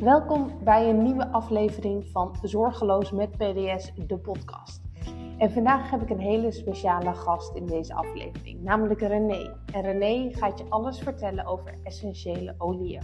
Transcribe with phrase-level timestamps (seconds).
[0.00, 4.80] Welkom bij een nieuwe aflevering van Zorgeloos met PDS, de podcast.
[5.38, 9.56] En vandaag heb ik een hele speciale gast in deze aflevering, namelijk René.
[9.72, 13.02] En René gaat je alles vertellen over essentiële oliën.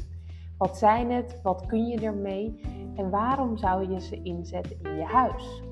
[0.59, 1.41] Wat zijn het?
[1.43, 2.61] Wat kun je ermee?
[2.95, 5.63] En waarom zou je ze inzetten in je huis?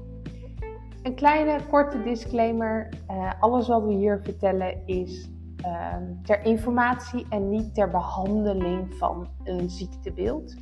[1.03, 5.31] Een kleine korte disclaimer: uh, alles wat we hier vertellen is
[5.67, 10.55] uh, ter informatie en niet ter behandeling van een ziektebeeld.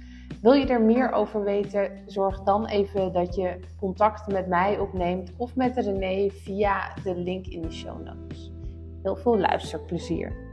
[0.42, 5.32] Wil je er meer over weten, zorg dan even dat je contact met mij opneemt
[5.36, 8.50] of met René via de link in de show notes.
[9.02, 10.50] Heel veel luisterplezier.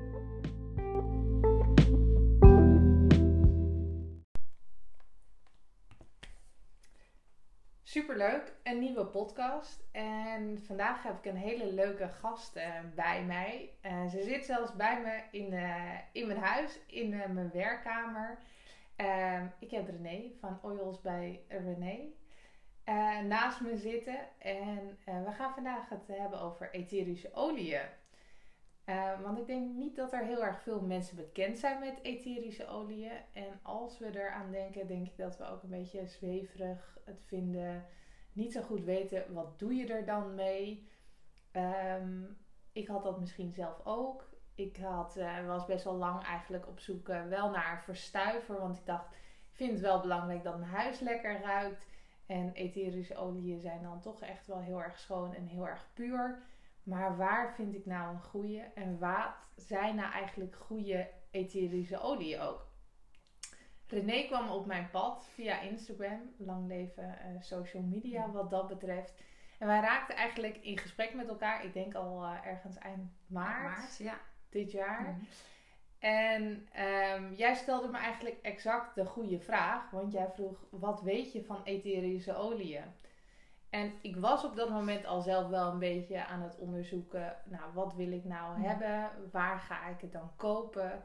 [7.83, 9.87] Superleuk, een nieuwe podcast.
[9.91, 12.63] En vandaag heb ik een hele leuke gast uh,
[12.95, 13.69] bij mij.
[13.85, 18.37] Uh, ze zit zelfs bij me in, uh, in mijn huis, in mijn werkkamer.
[18.99, 21.99] Ehm, ik heb René van Oils bij René
[22.85, 24.17] uh, naast me zitten.
[24.39, 27.81] En uh, we gaan vandaag het hebben over etherische oliën.
[28.85, 32.67] Uh, want ik denk niet dat er heel erg veel mensen bekend zijn met etherische
[32.67, 33.11] oliën.
[33.33, 37.85] En als we eraan denken, denk ik dat we ook een beetje zweverig het vinden.
[38.33, 40.89] Niet zo goed weten, wat doe je er dan mee?
[41.51, 42.37] Um,
[42.71, 44.29] ik had dat misschien zelf ook
[44.59, 48.59] ik had, uh, was best wel lang eigenlijk op zoek uh, wel naar verstuiver.
[48.59, 51.87] Want ik dacht, ik vind het wel belangrijk dat mijn huis lekker ruikt.
[52.25, 56.41] En etherische oliën zijn dan toch echt wel heel erg schoon en heel erg puur.
[56.83, 58.71] Maar waar vind ik nou een goede?
[58.75, 62.67] En wat zijn nou eigenlijk goede etherische oliën ook?
[63.87, 66.33] René kwam op mijn pad via Instagram.
[66.37, 69.13] Lang leven uh, social media wat dat betreft.
[69.59, 71.65] En wij raakten eigenlijk in gesprek met elkaar.
[71.65, 73.63] Ik denk al ergens eind maart.
[73.63, 75.01] maart ja dit jaar.
[75.01, 75.25] Mhm.
[75.99, 76.67] En
[77.15, 79.91] um, jij stelde me eigenlijk exact de goede vraag.
[79.91, 82.83] Want jij vroeg, wat weet je van etherische oliën?
[83.69, 87.35] En ik was op dat moment al zelf wel een beetje aan het onderzoeken.
[87.45, 88.67] Nou, wat wil ik nou mhm.
[88.67, 89.11] hebben?
[89.31, 91.03] Waar ga ik het dan kopen?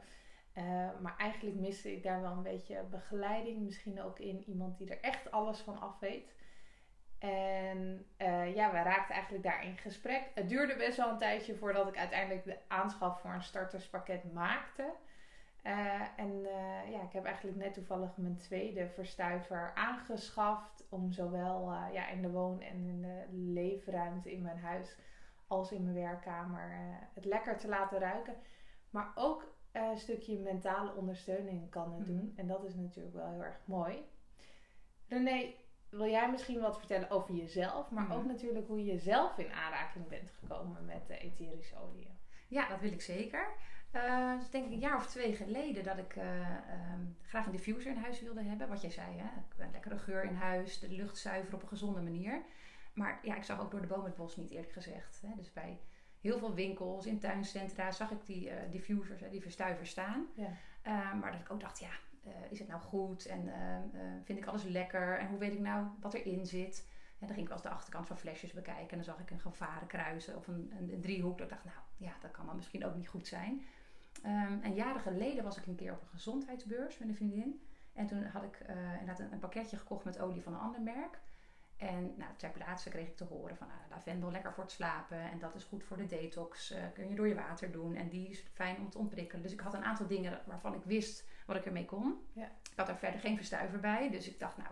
[0.57, 3.61] Uh, maar eigenlijk miste ik daar wel een beetje begeleiding.
[3.61, 6.34] Misschien ook in iemand die er echt alles van af weet.
[7.19, 10.31] En uh, ja, we raakten eigenlijk daar in gesprek.
[10.33, 14.93] Het duurde best wel een tijdje voordat ik uiteindelijk de aanschaf voor een starterspakket maakte.
[15.63, 20.83] Uh, en uh, ja, ik heb eigenlijk net toevallig mijn tweede verstuiver aangeschaft.
[20.89, 24.97] Om zowel ja, in de woon- en in de leefruimte in mijn huis
[25.47, 26.69] als in mijn werkkamer
[27.13, 28.35] het lekker te laten ruiken.
[28.89, 32.29] Maar ook een stukje mentale ondersteuning kan het doen.
[32.31, 32.39] Mhm.
[32.39, 34.05] En dat is natuurlijk wel heel erg mooi.
[35.07, 35.53] René,
[35.89, 38.27] wil jij misschien wat vertellen over jezelf, maar ook mhm.
[38.27, 42.17] natuurlijk hoe je zelf in aanraking bent gekomen met de etherische oliën?
[42.47, 43.47] Ja, dat wil ik zeker.
[43.95, 46.49] Uh, dus denk ik een jaar of twee geleden dat ik uh,
[46.93, 48.67] um, graag een diffuser in huis wilde hebben.
[48.67, 49.63] Wat jij zei, hè?
[49.63, 52.41] een lekkere geur in huis, de lucht zuiveren op een gezonde manier.
[52.93, 55.21] Maar ja, ik zag ook door de boom het bos niet eerlijk gezegd.
[55.21, 55.35] Hè?
[55.35, 55.79] Dus bij
[56.21, 60.27] heel veel winkels, in tuincentra, zag ik die uh, diffusers, die verstuivers staan.
[60.35, 61.13] Ja.
[61.13, 61.91] maar dat ik ook dacht, ja,
[62.49, 63.53] is het nou goed en uh,
[64.23, 66.87] vind ik alles lekker en hoe weet ik nou wat erin zit.
[67.19, 69.29] En dan ging ik wel eens de achterkant van flesjes bekijken en dan zag ik
[69.29, 71.39] een gevaren kruisen of een, een, een, driehoek.
[71.39, 73.65] Ik dacht, nou ja, dat kan dan misschien ook niet goed zijn.
[74.25, 77.61] Um, en jaren geleden was ik een keer op een gezondheidsbeurs met een vriendin.
[77.93, 78.65] En toen had ik
[78.99, 81.19] inderdaad een, een, pakketje gekocht met olie van een ander merk.
[81.77, 85.19] En nou, ter plaatse kreeg ik te horen van nou, lavendel lekker voor het slapen.
[85.31, 86.71] En dat is goed voor de detox.
[86.71, 87.95] Uh, kun je door je water doen.
[87.95, 89.41] En die is fijn om te ontprikkelen.
[89.41, 92.27] Dus ik had een aantal dingen waarvan ik wist wat ik ermee kon.
[92.33, 92.45] Ja.
[92.45, 94.09] Ik had er verder geen verstuiver bij.
[94.09, 94.69] Dus ik dacht nou,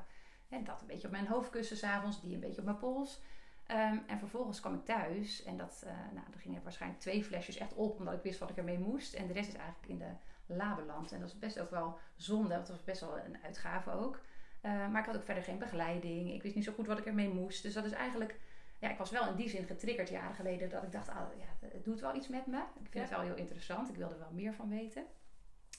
[0.48, 2.22] hè, dat een beetje op mijn hoofdkussen s'avonds.
[2.22, 3.22] Die een beetje op mijn pols.
[3.68, 5.44] Um, en vervolgens kwam ik thuis.
[5.44, 8.00] En dat, uh, nou, er gingen waarschijnlijk twee flesjes echt op.
[8.00, 9.14] Omdat ik wist wat ik ermee moest.
[9.14, 10.12] En de rest is eigenlijk in de
[10.46, 11.12] labeland.
[11.12, 12.56] En dat is best ook wel zonde.
[12.56, 14.22] Dat was best wel een uitgave ook.
[14.66, 16.34] Uh, maar ik had ook verder geen begeleiding.
[16.34, 17.64] Ik wist niet zo goed wat ik ermee moest.
[17.64, 18.40] Dus dat is eigenlijk.
[18.80, 21.68] Ja, ik was wel in die zin getriggerd jaren geleden dat ik dacht, ah, ja,
[21.68, 22.58] het doet wel iets met me.
[22.58, 23.90] Ik vind het wel heel interessant.
[23.90, 25.06] Ik wilde er wel meer van weten.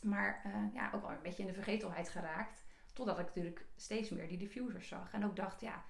[0.03, 2.65] Maar uh, ja, ook wel een beetje in de vergetelheid geraakt.
[2.93, 5.13] Totdat ik natuurlijk steeds meer die diffusers zag.
[5.13, 5.85] En ook dacht, ja,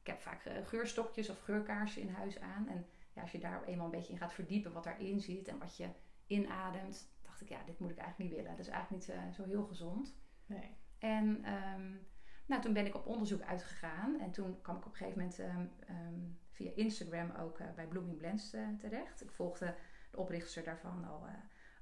[0.00, 2.68] ik heb vaak uh, geurstokjes of geurkaarsen in huis aan.
[2.68, 5.58] En ja, als je daar eenmaal een beetje in gaat verdiepen wat daarin zit en
[5.58, 5.88] wat je
[6.26, 8.56] inademt, dacht ik, ja, dit moet ik eigenlijk niet willen.
[8.56, 10.14] Dat is eigenlijk niet zo heel gezond.
[10.46, 10.76] Nee.
[10.98, 12.06] En um,
[12.50, 15.38] nou, toen ben ik op onderzoek uitgegaan en toen kwam ik op een gegeven moment
[15.38, 16.20] ehm, ehm,
[16.50, 19.22] via Instagram ook uh, bij Blooming Blends uh, terecht.
[19.22, 19.74] Ik volgde
[20.10, 21.32] de oprichter daarvan al uh,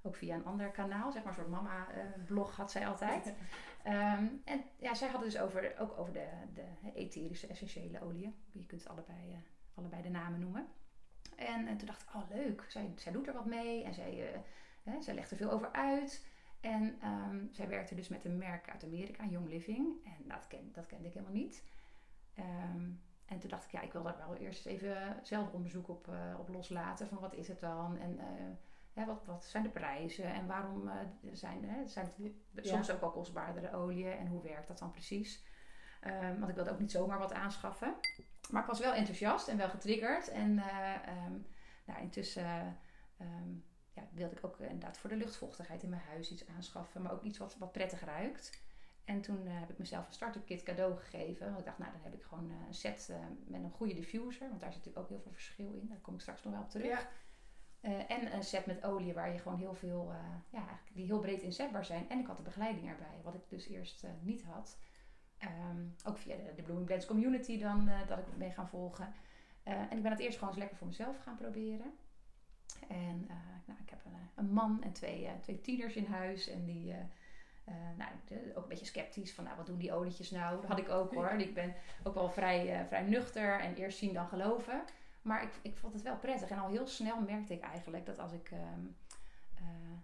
[0.03, 3.27] ook via een ander kanaal, zeg maar een soort mama-blog had zij altijd.
[3.27, 8.35] um, en ja, zij hadden dus over, ook over de, de etherische essentiële oliën.
[8.53, 9.45] Je kunt allebei,
[9.75, 10.67] allebei de namen noemen.
[11.37, 14.43] En, en, toen dacht ik, oh leuk, zij, zij doet er wat mee en zij,
[15.01, 16.27] zij legt er veel over uit.
[16.61, 20.05] En ehm, zij werkte dus met een merk uit Amerika, Young Living.
[20.05, 21.65] En dat, ken, dat kende ik helemaal niet.
[22.35, 22.91] Ehm,
[23.27, 26.39] en toen dacht ik, ja, ik wil daar wel eerst even zelf onderzoek op, uh,
[26.39, 27.09] op loslaten.
[27.09, 27.99] Van wat is het dan?
[27.99, 28.21] En
[28.95, 30.25] uh, wat, wat zijn de prijzen?
[30.25, 30.95] En waarom uh,
[31.33, 32.13] zijn, hè, zijn
[32.55, 34.13] het soms ook wel kostbaardere oliën?
[34.13, 35.47] En hoe werkt dat dan precies?
[36.07, 37.95] Um, want ik wilde ook niet zomaar wat aanschaffen.
[38.51, 40.29] Maar ik was wel enthousiast en wel getriggerd.
[40.29, 40.55] En
[41.85, 42.79] nou, intussen
[43.99, 47.03] ja, wilde ik ook inderdaad voor de luchtvochtigheid in mijn huis iets aanschaffen.
[47.03, 48.67] Maar ook iets wat, wat prettig ruikt.
[49.05, 51.47] En toen uh, heb ik mezelf een start-up kit cadeau gegeven.
[51.47, 53.17] Want ik dacht, nou dan heb ik gewoon uh, een set uh,
[53.47, 54.49] met een goede diffuser.
[54.49, 55.89] Want daar zit natuurlijk ook heel veel verschil in.
[55.89, 57.09] Daar kom ik straks nog wel op terug.
[57.81, 58.07] Ja.
[58.07, 60.13] en een set met olie waar je gewoon heel veel,
[60.51, 62.09] ja, die heel breed inzetbaar zijn.
[62.09, 64.79] En ik had de begeleiding erbij, wat ik dus eerst niet had.
[65.71, 69.15] Um, ook via de, de Blooming Blends community dan, dat ik mee gaan volgen.
[69.63, 71.93] en ik ben het eerst gewoon eens lekker voor mezelf gaan proberen.
[72.89, 73.27] En
[73.67, 76.49] nou, ik heb een, een man en twee, twee tieners in huis.
[76.49, 76.95] En die
[77.69, 78.11] uh, nou,
[78.55, 80.61] ook een beetje sceptisch van, nou, wat doen die olietjes nou?
[80.61, 81.31] Dat had ik ook hoor.
[81.31, 84.83] Ik ben ook wel vrij, vrij nuchter en eerst zien dan geloven.
[85.23, 86.49] Maar ik, ik vond het wel prettig.
[86.49, 88.59] En al heel snel merkte ik eigenlijk dat als ik, uh,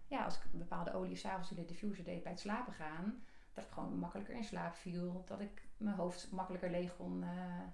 [0.06, 3.23] ja, als ik een bepaalde olie s'avonds in de diffuser deed bij het slapen gaan,
[3.53, 5.23] dat ik gewoon makkelijker in slaap viel.
[5.26, 7.25] Dat ik mijn hoofd makkelijker leeg kon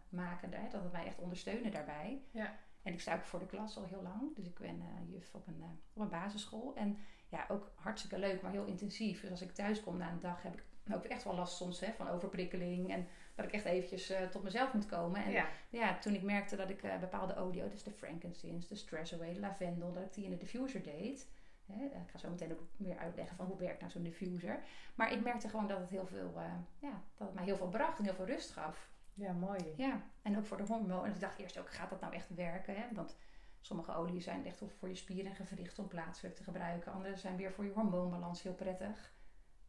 [0.08, 0.52] maken.
[0.52, 0.68] Hè?
[0.68, 2.22] Dat het mij echt ondersteunde daarbij.
[2.30, 2.58] Ja.
[2.82, 4.36] En ik sta ook voor de klas al heel lang.
[4.36, 5.62] Dus ik ben juf op een,
[5.92, 6.74] op een basisschool.
[6.74, 6.98] En
[7.28, 9.20] ja, ook hartstikke leuk, maar heel intensief.
[9.20, 11.80] Dus als ik thuis kom na een dag, heb ik ook echt wel last soms
[11.80, 12.92] hè, van overprikkeling.
[12.92, 15.24] En dat ik echt eventjes uh, tot mezelf moet komen.
[15.24, 19.32] En ja, toen ik merkte dat ik bepaalde audio, dus de frankincense, de stress away,
[19.32, 21.28] de lavendel, dat ik die in de diffuser deed.
[21.66, 24.62] Hè, ik ga zo meteen ook meer uitleggen van hoe werkt nou zo'n diffuser.
[24.94, 26.32] Maar ik merkte gewoon dat het heel veel,
[26.78, 28.90] ja, dat het mij heel veel bracht en heel veel rust gaf.
[29.20, 29.74] Ja, mooi.
[29.76, 31.04] Ja, en ook voor de hormoon.
[31.04, 32.74] En ik dacht eerst ook, gaat dat nou echt werken?
[32.74, 32.84] Hè?
[32.92, 33.16] Want
[33.60, 36.92] Sommige oliën zijn echt voor je spieren en gewrichten om plaatselijk te gebruiken.
[36.92, 39.12] Andere zijn weer voor je hormoonbalans heel prettig.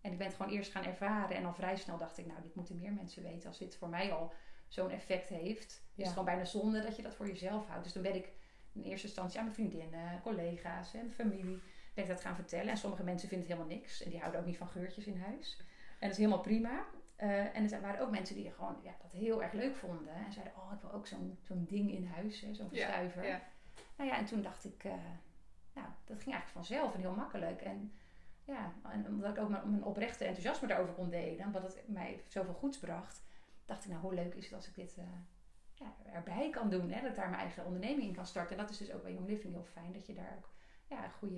[0.01, 1.35] En ik ben het gewoon eerst gaan ervaren.
[1.35, 3.47] En al vrij snel dacht ik, nou, dit moeten meer mensen weten.
[3.47, 4.33] Als dit voor mij al
[4.67, 5.91] zo'n effect heeft, ja.
[5.95, 7.83] is het gewoon bijna zonde dat je dat voor jezelf houdt.
[7.83, 8.31] Dus dan ben ik
[8.73, 11.61] in eerste instantie aan mijn vriendinnen, collega's en familie
[11.93, 12.69] ben ik dat gaan vertellen.
[12.69, 14.03] En sommige mensen vinden het helemaal niks.
[14.03, 15.57] En die houden ook niet van geurtjes in huis.
[15.59, 16.85] En dat is helemaal prima.
[17.23, 20.13] Uh, en er waren ook mensen die gewoon ja, dat heel erg leuk vonden.
[20.13, 23.23] En zeiden, oh, ik wil ook zo'n zo'n ding in huis, zo'n verstuiver.
[23.23, 23.41] Ja, ja.
[23.95, 24.91] Nou ja, en toen dacht ik, uh,
[25.73, 27.61] nou, dat ging eigenlijk vanzelf en heel makkelijk.
[27.61, 27.93] En
[28.43, 32.53] ja, en omdat ik ook mijn, oprechte enthousiasme daarover kon delen, omdat het mij zoveel
[32.53, 33.23] goeds bracht,
[33.65, 35.03] dacht ik, nou, hoe leuk is het als ik dit uh,
[35.73, 36.91] ja, erbij kan doen.
[36.91, 37.01] Hè?
[37.01, 38.57] Dat ik daar mijn eigen onderneming in kan starten.
[38.57, 40.49] En dat is dus ook bij Young Living heel fijn, dat je daar ook
[40.87, 41.35] ja, goede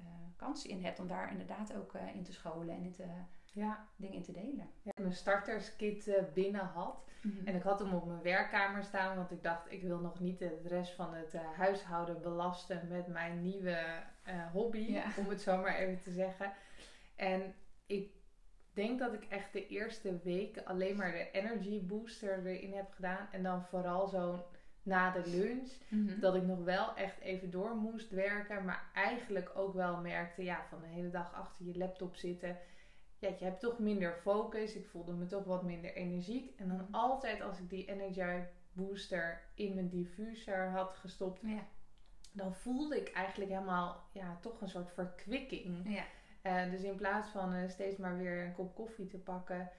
[0.00, 3.06] uh, kansen in hebt om daar inderdaad ook in te scholen en in te
[3.52, 3.88] ja.
[3.96, 4.70] dingen in te delen.
[4.82, 7.04] Ja, mijn starterskit binnen had.
[7.22, 7.46] Mhm.
[7.46, 10.38] En ik had hem op mijn werkkamer staan, want ik dacht, ik wil nog niet
[10.38, 15.56] de rest van het uh, huishouden belasten met mijn nieuwe uh, hobby, om het zo
[15.56, 16.52] maar even te zeggen.
[17.16, 17.54] En
[17.86, 18.10] ik
[18.72, 23.28] denk dat ik echt de eerste weken alleen maar de energy booster erin heb gedaan.
[23.32, 24.46] En dan vooral zo
[24.82, 25.70] na de lunch.
[25.88, 26.20] Mhm.
[26.20, 28.64] Dat ik nog wel echt even door moest werken.
[28.64, 32.58] Maar eigenlijk ook wel merkte, ja, van de hele dag achter je laptop zitten
[33.22, 34.74] ja, je hebt toch minder focus.
[34.74, 36.58] Ik voelde me toch wat minder energiek.
[36.58, 41.66] En dan altijd als ik die Energy Booster in mijn diffuser had gestopt, ja.
[42.32, 45.94] dan voelde ik eigenlijk helemaal ja, toch een soort verkwikking.
[45.94, 46.04] Ja.
[46.42, 49.70] Uh, dus in plaats van uh, steeds maar weer een kop koffie te pakken,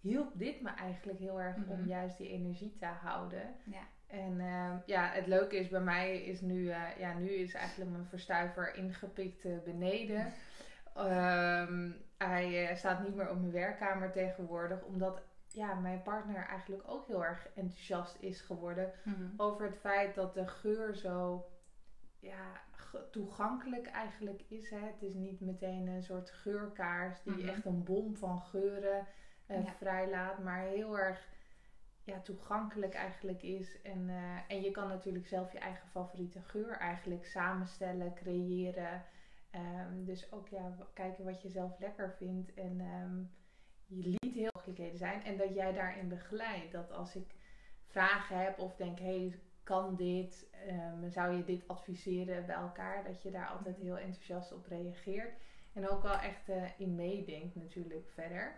[0.00, 1.88] hielp dit me eigenlijk heel erg om mhm.
[1.88, 3.54] juist die energie te houden.
[3.64, 3.82] Ja.
[4.06, 8.06] En uh, ja, het leuke is bij mij is nu, ja, nu is eigenlijk mijn
[8.06, 10.32] verstuiver ingepikt beneden.
[10.96, 16.82] Um, hij uh, staat niet meer op mijn werkkamer tegenwoordig, omdat ja, mijn partner eigenlijk
[16.86, 19.24] ook heel erg enthousiast is geworden mhm.
[19.36, 21.46] over het feit dat de geur zo
[22.20, 22.60] ja,
[23.10, 24.70] toegankelijk eigenlijk is.
[24.70, 24.78] Hè.
[24.78, 27.48] Het is niet meteen een soort geurkaars die mhm.
[27.48, 29.06] echt een bom van geuren
[29.50, 31.28] uh, vrijlaat, maar heel erg
[32.04, 33.82] ja, toegankelijk eigenlijk is.
[33.82, 39.04] En, uh, en je kan natuurlijk zelf je eigen favoriete geur eigenlijk samenstellen, creëren.
[39.54, 42.54] Um, dus ook ja, kijken wat je zelf lekker vindt.
[42.54, 43.30] En um,
[43.86, 45.24] je liet heel mogelijkheden zijn.
[45.24, 46.72] En dat jij daarin begeleidt.
[46.72, 47.34] Dat als ik
[47.86, 50.46] vragen heb of denk, hey, kan dit?
[50.68, 53.04] Um, zou je dit adviseren bij elkaar?
[53.04, 55.32] Dat je daar altijd heel enthousiast op reageert.
[55.72, 58.56] En ook wel echt uh, in meedenkt natuurlijk verder.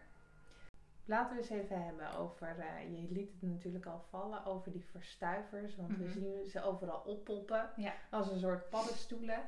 [1.04, 4.84] Laten we eens even hebben over, uh, je liet het natuurlijk al vallen, over die
[4.84, 5.76] verstuivers.
[5.76, 6.12] Want we mhm.
[6.12, 7.94] zien ze overal oppoppen ja.
[8.10, 9.42] als een soort paddenstoelen.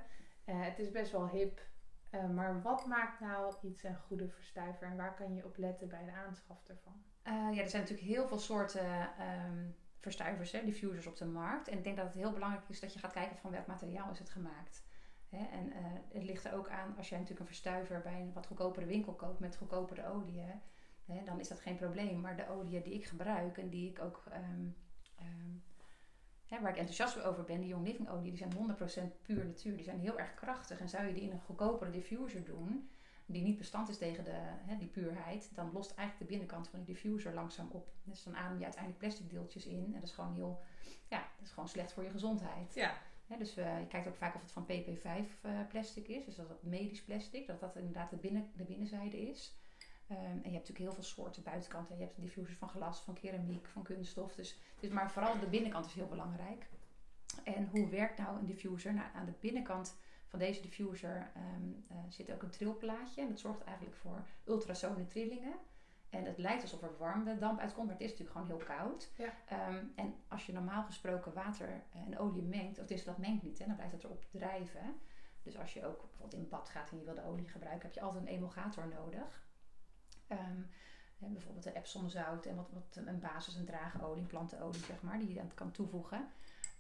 [0.49, 1.61] Uh, het is best wel hip.
[2.15, 5.89] Uh, maar wat maakt nou iets een goede verstuiver en waar kan je op letten
[5.89, 7.03] bij de aanschaf ervan?
[7.25, 9.11] Uh, ja, er zijn natuurlijk heel veel soorten
[9.47, 11.69] um, verstuivers, hè, diffusers op de markt.
[11.69, 14.11] En ik denk dat het heel belangrijk is dat je gaat kijken van welk materiaal
[14.11, 14.87] is het gemaakt.
[15.29, 15.45] Hè?
[15.47, 18.47] En eh, het ligt er ook aan, als jij natuurlijk een verstuiver bij een wat
[18.47, 20.41] goedkopere winkel koopt met goedkopere olie,
[21.05, 22.21] hè, dan is dat geen probleem.
[22.21, 24.69] Maar de olie die ik gebruik en die ik ook, ehm,
[25.17, 25.57] ehm,
[26.49, 28.53] hè, waar ik enthousiast over ben, die Young Living olie, die zijn
[29.11, 29.77] 100% puur natuur.
[29.77, 30.81] Die zijn heel erg krachtig.
[30.81, 32.91] En zou je die in een goedkopere diffuser doen,
[33.27, 36.79] die niet bestand is tegen de, hè, die puurheid, dan lost eigenlijk de binnenkant van
[36.79, 37.89] die diffuser langzaam op.
[38.05, 39.85] Dus dan adem je uiteindelijk plastic deeltjes in.
[39.85, 40.61] En dat is gewoon heel,
[41.09, 42.75] ja, dat is gewoon slecht voor je gezondheid.
[42.75, 42.97] Ja.
[43.39, 46.25] dus uh, je kijkt ook vaak of het van PP5 uh, eh, plastic is.
[46.25, 49.57] Dus dat het medisch plastic, dat dat inderdaad de, binnen, de binnenzijde is.
[50.11, 51.97] Um, en je hebt natuurlijk heel veel soorten buitenkanten.
[51.97, 54.35] Je hebt diffusers van glas, van keramiek, van kunststof.
[54.35, 56.69] Dus, dus, maar vooral de binnenkant is heel belangrijk.
[57.45, 58.95] En hoe werkt nou een diffuser?
[58.95, 59.97] Nou, aan de binnenkant
[60.27, 63.23] van deze diffuser um, uh, zit ook een trilplaatje.
[63.23, 65.55] En dat zorgt eigenlijk voor ultrasone trillingen.
[66.11, 69.11] En het lijkt alsof er warme damp uitkomt, maar het is natuurlijk gewoon heel koud.
[69.17, 69.69] Ja.
[69.69, 73.59] Um, en als je normaal gesproken water en olie mengt, of dus dat mengt niet,
[73.59, 75.01] hè, dan blijft het erop drijven.
[75.43, 77.95] Dus als je ook bijvoorbeeld in bad gaat en je wil de olie gebruiken, heb
[77.95, 79.47] je altijd een emulgator nodig.
[80.31, 80.69] Um,
[81.19, 85.29] bijvoorbeeld een Epsom zout en wat, wat een basis, een draagolie, plantenolie zeg maar, die
[85.29, 86.29] je dan kan toevoegen.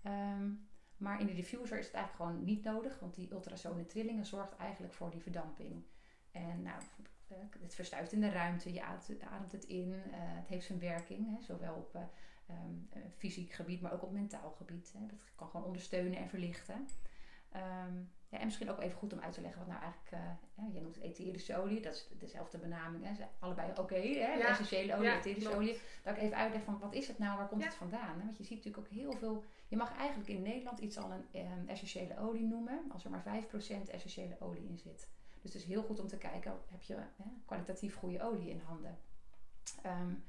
[0.04, 4.26] Um, maar in de diffuser is het eigenlijk gewoon niet nodig, want die ultrasone trillingen
[4.26, 5.84] zorgt eigenlijk voor die verdamping.
[6.30, 6.82] En nou,
[7.28, 11.36] eh, het verstuift in de ruimte, je ademt het in, uh, het heeft zijn werking,
[11.36, 12.02] hè, zowel op uh,
[12.50, 14.92] um, fysiek gebied, maar ook op mentaal gebied.
[14.92, 15.00] Hè.
[15.00, 16.88] Het kan gewoon ondersteunen en verlichten.
[18.28, 20.82] Ja, en misschien ook even goed om uit te leggen wat nou eigenlijk, uh, jij
[20.82, 24.48] noemt het etherische olie, dat is dezelfde benaming, hè, allebei oké, okay, ja.
[24.48, 25.80] essentiële olie, ja, etherische olie.
[26.02, 28.18] Dat ik even uitleg van wat is het nou, waar komt het vandaan?
[28.18, 28.24] Hè?
[28.24, 31.40] Want je ziet natuurlijk ook heel veel, je mag eigenlijk in Nederland iets al een
[31.40, 33.44] um, essentiële olie noemen, als er maar
[33.86, 35.08] 5% essentiële olie in zit.
[35.42, 38.60] Dus het is heel goed om te kijken, heb je hè, kwalitatief goede olie in
[38.60, 38.98] handen.
[39.86, 40.24] Um,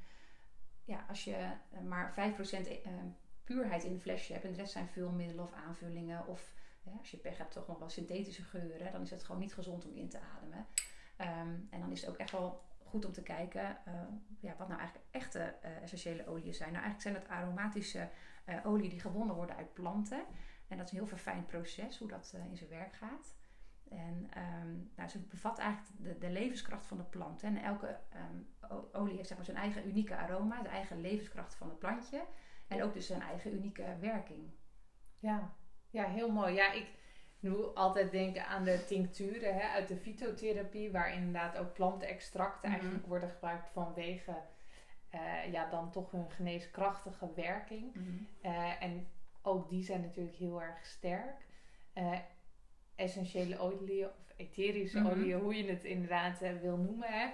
[0.83, 2.91] ja, als je uh, maar 5% uh,
[3.43, 6.53] puurheid in de flesje hebt en de rest zijn vulmiddelen of aanvullingen of
[6.97, 8.91] als je pech hebt, toch nog wel synthetische geuren.
[8.91, 10.65] Dan is het gewoon niet gezond om in te ademen.
[11.21, 13.93] Um, en dan is het ook echt wel goed om te kijken uh,
[14.39, 16.71] ja, wat nou eigenlijk echte uh, essentiële oliën zijn.
[16.71, 18.09] Nou, eigenlijk zijn dat aromatische
[18.45, 20.25] uh, oliën die gewonnen worden uit planten.
[20.67, 23.35] En dat is een heel verfijnd proces hoe dat in zijn werk gaat.
[23.89, 27.41] En um, nou, ze bevat eigenlijk de, de, levenskracht van de plant.
[27.41, 27.47] Hè.
[27.47, 28.47] En elke um,
[28.91, 32.25] olie heeft zeg maar, zijn eigen unieke aroma, de eigen levenskracht van het plantje.
[32.67, 34.51] En ook dus zijn eigen unieke werking.
[35.19, 35.53] Ja,
[35.89, 36.53] ja, heel mooi.
[36.53, 36.87] Ja, ik
[37.39, 42.79] moet altijd denken aan de tincturen hè, uit de fytotherapie, waar inderdaad ook plantenextracten mhm.
[42.79, 44.35] eigenlijk worden gebruikt vanwege
[45.15, 47.95] uh, ja, dan toch hun geneeskrachtige werking.
[47.95, 48.07] Mhm.
[48.43, 49.07] Uh, en
[49.41, 51.45] ook die zijn natuurlijk heel erg sterk.
[51.95, 52.19] Uh,
[52.95, 55.07] essentiële oliën of etherische Mhm.
[55.07, 57.27] oliën, hoe je het inderdaad wil noemen, hè,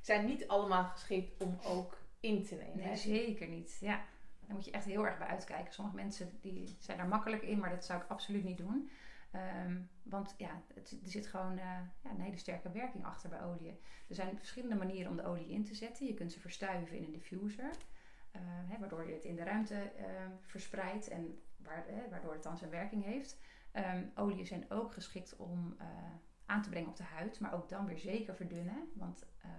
[0.00, 2.86] zijn niet allemaal geschikt om ook in te nemen.
[2.86, 3.78] Nee, zeker niet.
[3.80, 4.04] Ja.
[4.52, 5.72] Daar moet je echt heel erg bij uitkijken.
[5.72, 8.90] Sommige mensen die zijn daar makkelijk in, maar dat zou ik absoluut niet doen.
[9.30, 11.64] Ehm, want ja, het, er zit gewoon uh,
[12.00, 13.80] ja, een hele sterke werking achter bij olie.
[14.08, 16.06] Er zijn verschillende manieren om de olie in te zetten.
[16.06, 17.70] Je kunt ze verstuiven in een diffuser.
[18.36, 20.04] Uh, hè, waardoor je het in de ruimte uh,
[20.40, 23.38] verspreidt en waar, waardoor het dan zijn werking heeft.
[23.72, 25.86] Um, oliën zijn ook geschikt om eh,
[26.46, 28.90] aan te brengen op de huid, maar ook dan weer zeker verdunnen.
[28.94, 29.50] Want eh,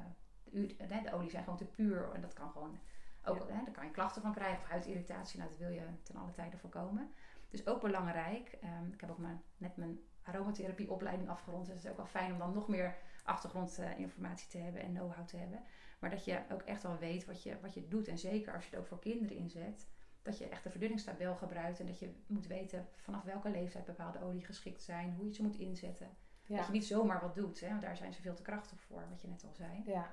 [0.44, 2.80] de, de, olie zijn gewoon te puur en dat kan gewoon
[3.26, 3.56] ook, ja.
[3.56, 5.40] hè, daar kan je klachten van krijgen of huidirritatie.
[5.40, 7.12] Nou, dat wil je ten alle tijde voorkomen.
[7.50, 8.58] Dus ook belangrijk.
[8.64, 11.66] Um, ik heb ook maar net mijn aromatherapieopleiding afgerond.
[11.66, 15.28] Dus het is ook wel fijn om dan nog meer achtergrondinformatie te hebben en know-how
[15.28, 15.64] te hebben.
[16.00, 18.08] Maar dat je ook echt wel weet wat je, wat je doet.
[18.08, 19.88] En zeker als je het ook voor kinderen inzet.
[20.22, 21.80] Dat je echt de verdunningstabel gebruikt.
[21.80, 25.14] En dat je moet weten vanaf welke leeftijd bepaalde olie geschikt zijn.
[25.14, 26.18] Hoe je ze moet inzetten.
[26.46, 26.58] Ja.
[26.58, 27.60] Dat je niet zomaar wat doet.
[27.60, 29.10] Hè, want daar zijn ze veel te krachtig voor.
[29.10, 29.82] Wat je net al zei.
[29.86, 30.12] Ja.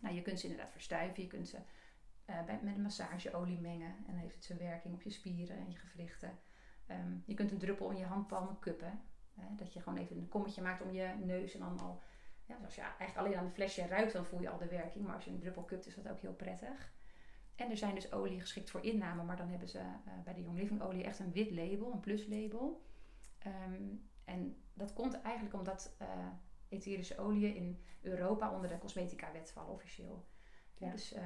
[0.00, 1.22] Nou, je kunt ze inderdaad verstuiven.
[1.22, 1.58] Je kunt ze
[2.46, 3.96] bij, met een massageolie mengen.
[3.96, 6.38] En dan heeft het zijn werking op je spieren en je gewrichten.
[6.90, 9.00] Um, je kunt een druppel in je handpalmen kuppen.
[9.56, 11.54] Dat je gewoon even een kommetje maakt om je neus.
[11.54, 12.02] En dan al,
[12.44, 14.68] ja, dus als je eigenlijk alleen aan de flesje ruikt, dan voel je al de
[14.68, 15.04] werking.
[15.04, 16.92] Maar als je een druppel kupt, is dat ook heel prettig.
[17.54, 19.22] En er zijn dus olie geschikt voor inname.
[19.22, 22.00] Maar dan hebben ze uh, bij de Young Living olie echt een wit label, een
[22.00, 22.82] pluslabel.
[23.46, 26.08] Um, en dat komt eigenlijk omdat uh,
[26.68, 30.26] etherische oliën in Europa onder de cosmetica wet vallen officieel.
[30.78, 30.90] Ja.
[30.90, 31.20] Dus uh,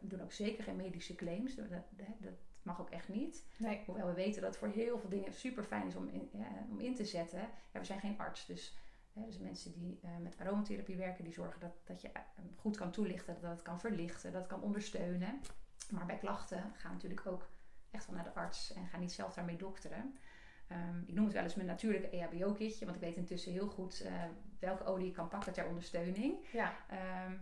[0.00, 1.54] we doen ook zeker geen medische claims.
[1.54, 3.46] Dat, dat, mag ook echt niet.
[3.56, 3.82] Nee.
[3.86, 6.66] Hoewel we weten dat het voor heel veel dingen super fijn is om in, ja,
[6.70, 7.40] om in te zetten.
[7.72, 8.46] Ja, we zijn geen arts.
[8.46, 8.78] Dus,
[9.12, 12.22] hè, dus mensen die uh, met aromatherapie werken, die zorgen dat, dat je uh,
[12.56, 15.40] goed kan toelichten, dat het kan verlichten, dat het kan ondersteunen.
[15.90, 17.48] Maar bij klachten gaan natuurlijk ook
[17.90, 20.18] echt wel naar de arts en gaan niet zelf daarmee dokteren.
[20.72, 24.04] Um, ik noem het wel eens mijn natuurlijke EHBO-kitje, want ik weet intussen heel goed
[24.58, 26.46] welke olie ik kan pakken ter ondersteuning.
[26.52, 26.76] Ja.
[27.26, 27.40] Um,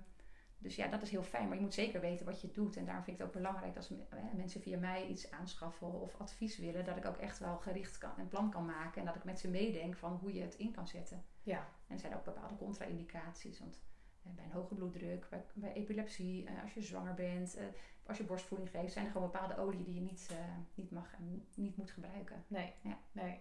[0.64, 1.48] dus ja, dat is heel fijn.
[1.48, 2.76] Maar je moet zeker weten wat je doet.
[2.76, 3.92] En daarom vind ik het ook belangrijk als
[4.36, 8.10] mensen via mij iets aanschaffen of advies willen, dat ik ook echt wel gericht kan,
[8.18, 9.00] een plan kan maken.
[9.00, 11.24] En dat ik met ze meedenk van hoe je het in kan zetten.
[11.42, 11.58] Ja.
[11.86, 13.58] En er zijn ook bepaalde contra-indicaties.
[13.58, 13.82] Want
[14.22, 17.58] bij een hoge bloeddruk, bij, bij epilepsie, als je zwanger bent,
[18.06, 20.30] als je borstvoeding geeft, zijn er gewoon bepaalde oliën die je niet,
[20.74, 22.44] niet mag en niet moet gebruiken.
[22.48, 22.98] Nee, ja.
[23.12, 23.40] nee.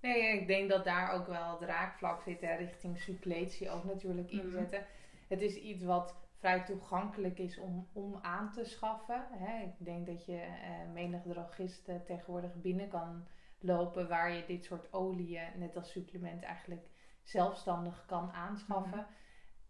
[0.00, 4.40] Nee, ik denk dat daar ook wel het raakvlak zit richting suppletie ook natuurlijk mhm.
[4.40, 4.86] inzetten.
[5.28, 9.26] Het is iets wat vrij toegankelijk is om, om aan te schaffen.
[9.30, 9.62] Hè.
[9.62, 13.26] Ik denk dat je uh, menig drogist tegenwoordig binnen kan
[13.58, 16.88] lopen waar je dit soort oliën, net als supplement, eigenlijk
[17.22, 18.98] zelfstandig kan aanschaffen.
[18.98, 19.16] Mhm.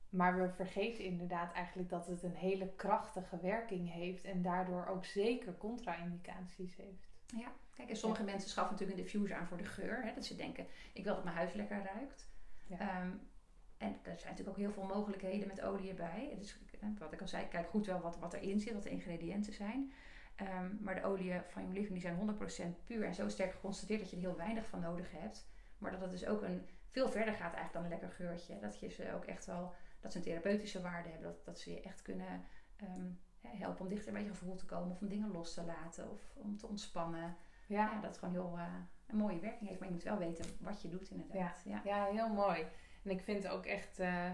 [0.09, 5.05] Maar we vergeten inderdaad eigenlijk dat het een hele krachtige werking heeft en daardoor ook
[5.05, 7.09] zeker contra-indicaties heeft.
[7.27, 10.03] Ja, kijk, en sommige mensen schaffen natuurlijk een diffuser aan voor de geur.
[10.03, 12.31] Hè, dat ze denken, ik wil dat mijn huis lekker ruikt.
[12.67, 12.79] Ja.
[12.79, 13.11] Ehm,
[13.79, 16.35] en er zijn natuurlijk ook heel veel mogelijkheden met olie bij.
[16.39, 16.59] Dus
[16.99, 19.93] wat ik al zei, kijk goed wel wat, wat erin zit, wat de ingrediënten zijn.
[20.37, 24.01] Ehm, maar de oliën van Young Living die zijn 100% puur en zo sterk geconstateerd
[24.01, 25.49] dat je er heel weinig van nodig hebt.
[25.79, 28.59] Maar dat het dus ook een, veel verder gaat eigenlijk dan een lekker geurtje.
[28.59, 31.29] Dat je ze ook echt wel, dat ze een therapeutische waarde hebben.
[31.33, 32.45] Dat, dat ze je echt kunnen
[32.77, 34.91] ehm, helpen om dichter bij je gevoel te komen.
[34.91, 36.11] Of om dingen los te laten.
[36.11, 37.37] Of om te ontspannen.
[37.67, 37.85] Ja.
[37.85, 38.75] ja dat het gewoon heel uh,
[39.07, 39.81] een mooie werking heeft.
[39.81, 41.63] Maar je moet wel weten wat je doet inderdaad.
[41.65, 41.81] Ja, ja.
[41.85, 42.67] ja heel mooi.
[43.09, 44.31] En ik vind ook echt, uh,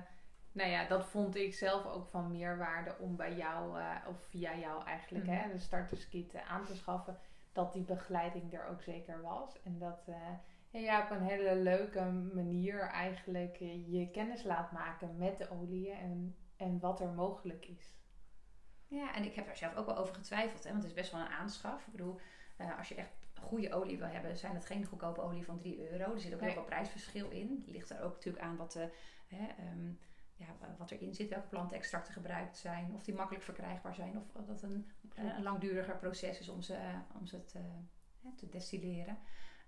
[0.52, 4.56] nou ja, dat vond ik zelf ook van meerwaarde om bij jou, uh, of via
[4.56, 5.50] jou eigenlijk, hè, mhm.
[5.50, 7.18] de starterskit aan te schaffen.
[7.52, 9.62] Dat die begeleiding er ook zeker was.
[9.62, 12.04] En dat uh, ja, op een hele leuke
[12.34, 17.92] manier eigenlijk je kennis laat maken met de oliën en, en wat er mogelijk is.
[18.86, 21.12] Ja, en ik heb daar zelf ook wel over getwijfeld, hè, want het is best
[21.12, 21.86] wel een aanschaf.
[21.86, 22.20] Ik bedoel,
[22.78, 26.12] als je echt goede olie wil hebben, zijn het geen goedkope olie van 3 euro.
[26.12, 27.64] Er zit ook heel veel prijsverschil in.
[27.66, 28.90] Ligt er ook natuurlijk aan wat, de,
[29.26, 29.98] hè, um,
[30.36, 30.46] ja,
[30.78, 34.62] wat erin zit, welke plantextracten gebruikt zijn, of die makkelijk verkrijgbaar zijn, of dat het
[34.62, 36.78] een, een langduriger proces is om ze,
[37.18, 37.60] om ze te,
[38.36, 39.18] te destilleren.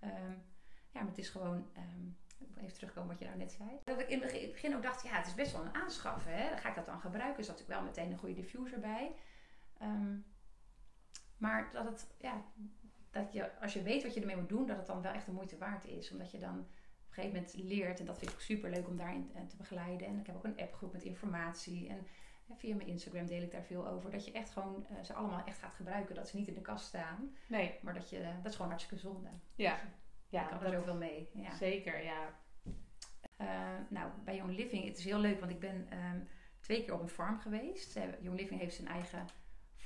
[0.04, 0.44] Um,
[0.90, 1.70] ja, maar het is gewoon.
[1.76, 2.16] Um,
[2.56, 3.70] even terugkomen wat je nou net zei.
[3.84, 6.24] Dat ik in het begin ook dacht, ja, het is best wel een aanschaf.
[6.24, 6.56] Hè?
[6.56, 7.46] Ga ik dat dan gebruiken?
[7.46, 9.14] Dat ik wel meteen een goede diffuser bij?
[11.36, 12.42] maar dat het, ja,
[13.16, 15.26] dat je, als je weet wat je ermee moet doen, dat het dan wel echt
[15.26, 16.10] de moeite waard is.
[16.10, 16.66] Omdat je dan op
[17.08, 18.00] een gegeven moment leert.
[18.00, 20.06] En dat vind ik super leuk om daarin eh, te begeleiden.
[20.06, 21.88] En ik heb ook een appgroep met informatie.
[21.88, 22.06] En
[22.56, 24.10] via mijn Instagram deel ik daar veel over.
[24.10, 26.14] Dat je echt gewoon uh, ze allemaal echt gaat gebruiken.
[26.14, 27.36] Dat ze niet in de kast staan.
[27.46, 27.78] Nee.
[27.82, 29.28] Maar dat je, dat is gewoon hartstikke zonde.
[29.54, 29.80] Ja.
[29.80, 29.90] Dus,
[30.28, 31.28] ja, ik kan er zoveel mee.
[31.32, 31.54] Ja.
[31.54, 32.38] Zeker, ja.
[33.40, 33.46] Uh,
[33.88, 36.28] nou, bij Young Living, het is heel leuk, want ik ben um,
[36.60, 37.98] twee keer op een farm geweest.
[38.20, 39.26] Young Living heeft zijn eigen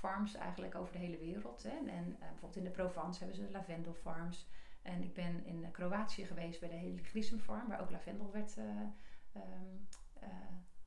[0.01, 1.63] farms eigenlijk over de hele wereld.
[1.63, 1.77] Hè.
[1.91, 4.49] En, uh, bijvoorbeeld in de Provence hebben ze lavendelfarms.
[4.83, 8.57] En ik ben in uh, Kroatië geweest bij de Heligrisum farm, waar ook lavendel werd,
[8.57, 8.65] uh,
[9.35, 9.89] um,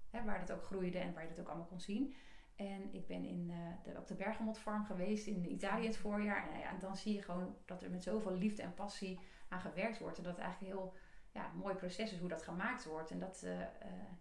[0.10, 2.13] hè, waar het ook groeide en waar je dat ook allemaal kon zien.
[2.56, 3.52] En ik ben in,
[3.97, 6.52] op de Bergamot farm geweest in Italië het voorjaar.
[6.52, 10.17] En, dan zie je gewoon dat er met zoveel liefde en passie aan gewerkt wordt.
[10.17, 10.93] En dat het eigenlijk heel
[11.32, 13.12] ja, mooi proces is hoe dat gemaakt wordt.
[13.12, 13.45] En dat,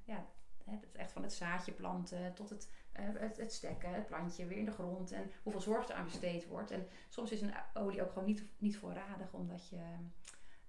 [0.05, 0.27] ja,
[0.65, 4.47] het is echt van het zaadje planten tot het eh, het, het, stekken, het plantje
[4.47, 6.71] weer in de grond en hoeveel zorg er aan besteed wordt.
[6.71, 9.77] En soms is een olie ook gewoon niet, niet voorradig, omdat je,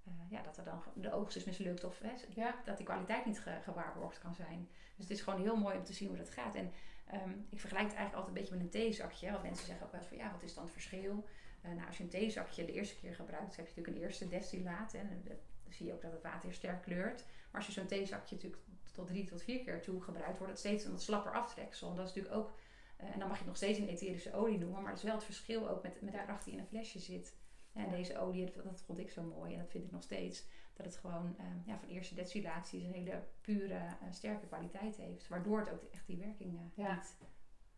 [0.07, 2.01] uh, ja, dat er dan de oogst is mislukt of
[2.33, 2.55] ja.
[2.65, 4.67] dat die kwaliteit niet ge, gewaarborgd kan zijn.
[4.95, 6.55] Dus het is gewoon heel mooi om te zien hoe dat gaat.
[6.55, 6.71] En
[7.13, 9.31] um, ik vergelijk het eigenlijk altijd een beetje met een theezakje.
[9.31, 11.25] Want mensen zeggen ook wel eens van ja, wat is dan het verschil?
[11.65, 14.27] Uh, nou, als je een theezakje de eerste keer gebruikt, heb je natuurlijk een eerste
[14.27, 14.93] destillaat.
[14.93, 15.35] En dan
[15.69, 17.25] zie je ook dat het water heel sterk kleurt.
[17.51, 20.61] Maar als je zo'n theezakje natuurlijk tot drie tot vier keer toe gebruikt, wordt het
[20.61, 21.89] steeds een wat slapper aftreksel.
[21.89, 22.53] En dat is natuurlijk ook,
[23.01, 25.05] uh, en dan mag je het nog steeds een etherische olie noemen, maar dat is
[25.05, 27.35] wel het verschil ook met, met de kracht die in een flesje zit.
[27.73, 30.45] En deze olie, dat, dat, vond ik zo mooi en dat vind ik nog steeds.
[30.73, 35.27] Dat het gewoon uh, ja, van eerste destillatie een hele pure, uh, sterke kwaliteit heeft.
[35.27, 36.93] Waardoor het ook echt die werking ja.
[36.93, 37.17] biedt.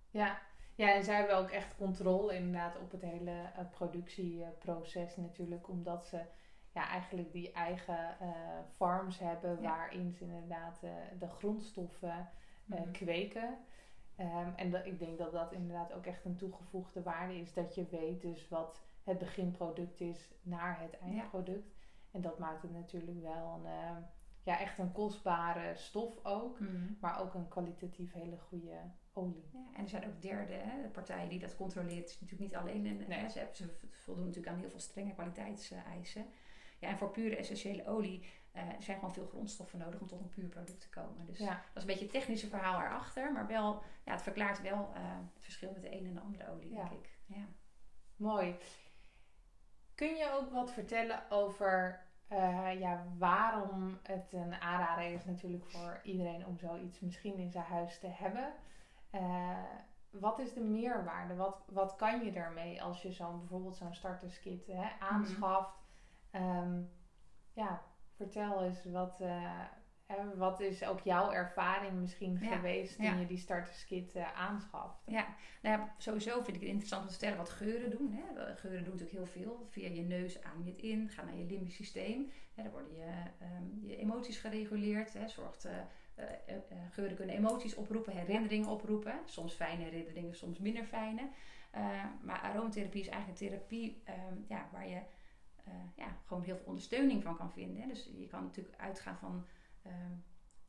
[0.09, 0.41] Ja.
[0.75, 5.69] ja, en zij hebben ook echt controle inderdaad op het hele productieproces natuurlijk.
[5.69, 6.21] Omdat ze
[6.75, 8.29] ja, eigenlijk die eigen uh,
[8.71, 12.29] farms hebben waarin ze inderdaad uh, de grondstoffen
[12.65, 12.91] uh, mm-hmm.
[12.91, 13.57] kweken.
[14.19, 17.53] Um, en dat, ik denk dat dat inderdaad ook echt een toegevoegde waarde is.
[17.53, 21.73] Dat je weet dus wat het beginproduct is naar het eindproduct.
[21.75, 21.83] Ja.
[22.11, 24.05] En dat maakt het natuurlijk wel een,
[24.43, 26.59] ja, echt een kostbare stof ook.
[26.59, 26.97] Mm-hmm.
[26.99, 28.75] Maar ook een kwalitatief hele goede
[29.13, 29.49] olie.
[29.53, 31.97] Ja, en er zijn ook derde hè, partijen die dat controleren.
[31.97, 33.03] Het is natuurlijk niet alleen een...
[33.07, 33.19] Nee.
[33.19, 36.25] Hè, ze, ze voldoen natuurlijk aan heel veel strenge kwaliteitseisen.
[36.85, 40.29] Ja, en voor pure essentiële olie uh, zijn gewoon veel grondstoffen nodig om tot een
[40.29, 41.25] puur product te komen.
[41.25, 43.31] Dus dat is een beetje het technische verhaal erachter.
[43.31, 45.01] Maar wel, ja, het verklaart wel uh,
[45.33, 47.09] het verschil met de ene en de andere olie, denk ik.
[47.25, 47.45] Ja.
[48.15, 48.55] Mooi.
[49.95, 55.99] Kun je ook wat vertellen over uh, ja, waarom het een aanrader is natuurlijk voor
[56.03, 58.53] iedereen om zoiets misschien in zijn huis te hebben?
[59.15, 59.57] eh,
[60.09, 61.35] wat is de meerwaarde?
[61.35, 65.84] Wat, wat kan je daarmee als je zo'n bijvoorbeeld zo'n starterskit hè, aanschaft?
[66.35, 66.81] Ehm,
[67.53, 67.83] ja,
[68.15, 69.59] vertel eens wat, eh,
[70.35, 73.13] wat is ook jouw ervaring misschien Ja, geweest toen ja.
[73.13, 75.01] je die starterskit eh aanschaft?
[75.05, 78.11] Ja, nou ja, sowieso vind ik het interessant om te vertellen wat geuren doen.
[78.11, 78.55] Hè.
[78.55, 79.67] Geuren doen natuurlijk heel veel.
[79.69, 82.31] Via je neus adem je het in, ga naar je limbisch systeem.
[82.53, 85.13] Hè, daar worden je, ehm, je emoties gereguleerd.
[85.13, 85.27] Hè.
[85.27, 85.75] Zorgt, eh,
[86.89, 89.19] geuren kunnen emoties oproepen, herinneringen oproepen.
[89.25, 91.29] Soms fijne herinneringen, soms minder fijne.
[92.21, 95.01] Maar aromatherapie is eigenlijk een therapie ehm, ja, waar je
[95.65, 97.81] eh, ja, gewoon heel veel ondersteuning van kan vinden.
[97.81, 97.87] Hè.
[97.87, 99.45] Dus je kan natuurlijk uitgaan van...
[99.81, 100.11] ehm,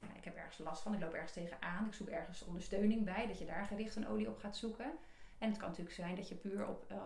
[0.00, 3.26] ja, ik heb ergens last van, ik loop ergens tegenaan, ik zoek ergens ondersteuning bij,
[3.26, 4.92] dat je daar gericht een olie op gaat zoeken.
[5.38, 6.96] En het kan natuurlijk zijn dat je puur op, eh,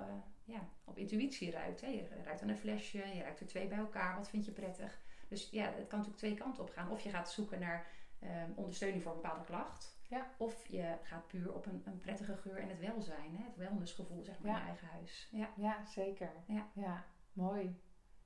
[0.45, 1.81] ja, op intuïtie ruikt.
[1.81, 1.87] Hè.
[1.87, 5.01] Je ruikt aan een flesje, je ruikt er twee bij elkaar, wat vind je prettig?
[5.29, 6.91] Dus ja, het kan natuurlijk twee kanten op gaan.
[6.91, 7.87] Of je gaat zoeken naar
[8.19, 9.99] ehm, ondersteuning voor een bepaalde klacht.
[10.09, 10.31] Ja.
[10.39, 13.45] Of je gaat puur op een, een prettige geur en het welzijn, hè.
[13.45, 14.57] het wellnessgevoel zeg maar Ja.
[14.57, 15.29] in je eigen huis.
[15.33, 15.49] Ja.
[15.57, 16.31] Ja, zeker.
[16.73, 17.05] Ja.
[17.33, 17.77] Mooi.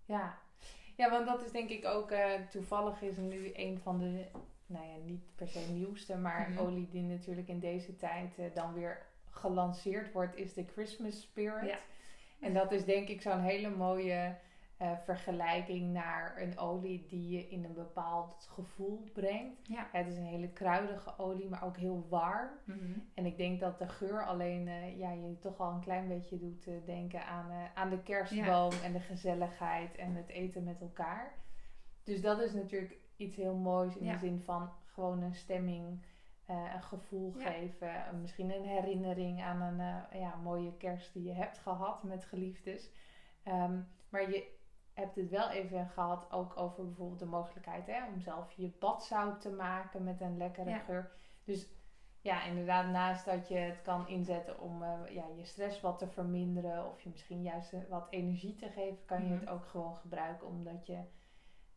[0.05, 0.39] Ja.
[0.97, 4.25] ja, want dat is denk ik ook, eh, toevallig is nu een van de,
[4.67, 6.59] nou ja, niet per se nieuwste, maar Mhm.
[6.59, 11.69] olie die natuurlijk in deze tijd eh, dan weer gelanceerd wordt, is de Christmas Spirit.
[11.69, 11.79] Ja.
[12.41, 14.37] En dat is denk ik zo'n hele mooie
[14.77, 19.67] eh, vergelijking naar een olie die je in een bepaald gevoel brengt.
[19.67, 19.89] Ja.
[19.93, 22.51] Het is een hele kruidige olie, maar ook heel warm.
[22.65, 22.99] Mhm.
[23.15, 26.39] En ik denk dat de geur alleen eh, ja, je toch al een klein beetje
[26.39, 31.35] doet eh, denken aan, aan de kerstboom en de gezelligheid en het eten met elkaar.
[32.03, 34.13] Dus dat is natuurlijk iets heel moois in Ja.
[34.13, 36.07] de zin van gewoon een stemming,
[36.47, 38.21] een gevoel geven.
[38.21, 42.91] misschien een herinnering aan een ja, mooie kerst die je hebt gehad met geliefdes.
[43.43, 44.54] Ehm, maar je
[44.95, 49.41] hebt het wel even gehad ook over bijvoorbeeld de mogelijkheid hè, om zelf je badzout
[49.41, 50.79] te maken met een lekkere Ja.
[50.79, 51.11] geur.
[51.45, 51.69] Dus
[52.21, 56.09] ja, inderdaad, naast dat je het kan inzetten om eh, ja, je stress wat te
[56.09, 59.41] verminderen of je misschien juist eh, wat energie te geven, kan je Mhm.
[59.41, 60.93] het ook gewoon gebruiken omdat je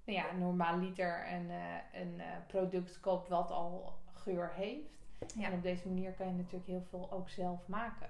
[0.06, 1.50] nou ja, normaal liter een,
[1.94, 4.96] een eh, product koopt wat al geur heeft.
[5.36, 5.46] Ja.
[5.48, 8.10] En op deze manier kan je natuurlijk heel veel ook zelf maken.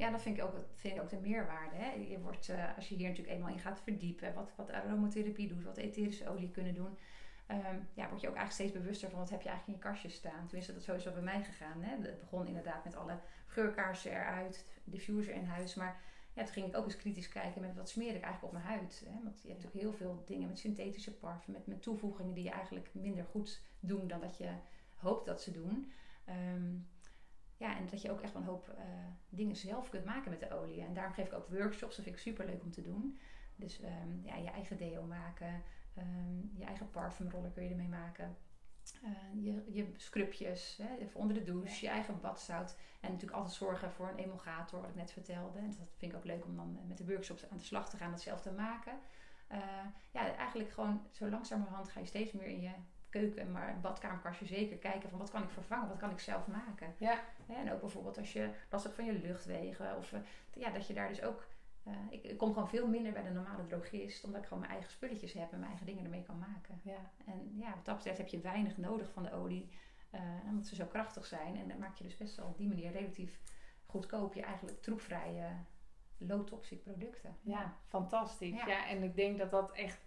[0.00, 1.76] Ja, dat vind ik ook, vind ik ook de meerwaarde.
[1.76, 1.90] Hè?
[1.92, 5.64] Je wordt, eh, als je hier natuurlijk eenmaal in gaat verdiepen, wat, wat aromatherapie doet,
[5.64, 6.98] wat etherische olie kunnen doen,
[7.46, 9.90] ehm, ja, word je ook eigenlijk steeds bewuster van wat heb je eigenlijk in je
[9.90, 10.46] kastje staan.
[10.46, 11.82] Tenminste, dat is sowieso bij mij gegaan.
[11.82, 11.90] Hè?
[11.90, 16.00] Het begon inderdaad met alle geurkaarsen eruit, diffuser in huis, maar
[16.32, 18.78] ja, toen ging ik ook eens kritisch kijken met wat smeer ik eigenlijk op mijn
[18.78, 19.02] huid.
[19.06, 19.22] Hè?
[19.22, 22.50] Want je hebt natuurlijk heel veel dingen met synthetische parfum, met, met toevoegingen die je
[22.50, 24.50] eigenlijk minder goed doen dan dat je
[24.96, 25.92] hoopt dat ze doen.
[26.24, 26.76] Ehm,
[27.60, 28.84] ja, en dat je ook echt een hoop eh,
[29.28, 30.82] dingen zelf kunt maken met de olie.
[30.82, 31.96] En daarom geef ik ook workshops.
[31.96, 33.18] Dat vind ik super leuk om te doen.
[33.56, 35.62] Dus ehm, ja, je eigen deo maken.
[35.94, 38.36] ehm, je eigen parfumroller kun je ermee maken.
[39.02, 41.84] Eh, je, je scrubjes hè, even onder de douche.
[41.84, 42.76] Je eigen badzout.
[43.00, 45.58] En natuurlijk altijd zorgen voor een emulgator, wat ik net vertelde.
[45.58, 47.96] En dat vind ik ook leuk om dan met de workshops aan de slag te
[47.96, 48.10] gaan.
[48.10, 48.98] Dat zelf te maken.
[49.46, 49.58] Eh,
[50.10, 52.72] ja, eigenlijk gewoon zo langzamerhand ga je steeds meer in je
[53.10, 56.94] keuken, maar badkamerkastje zeker kijken van wat kan ik vervangen, wat kan ik zelf maken.
[56.96, 59.96] Ja, En ook bijvoorbeeld als je last hebt van je luchtwegen.
[59.96, 60.20] Of eh,
[60.54, 61.46] ja, dat je daar dus ook.
[61.84, 64.24] eh, ik, ik kom gewoon veel minder bij de normale drogist.
[64.24, 66.80] Omdat ik gewoon mijn eigen spulletjes heb en mijn eigen dingen ermee kan maken.
[66.82, 69.68] ja, En ja, wat dat betreft heb je weinig nodig van de olie.
[70.10, 71.56] eh, omdat ze zo krachtig zijn.
[71.56, 73.40] En dan maak je dus best wel op die manier relatief
[73.86, 75.48] goedkoop je eigenlijk troepvrije
[76.18, 77.36] low-toxic producten.
[77.42, 78.56] ja, fantastisch.
[78.56, 78.66] Ja.
[78.66, 78.86] Ja.
[78.88, 80.00] en ik denk dat dat echt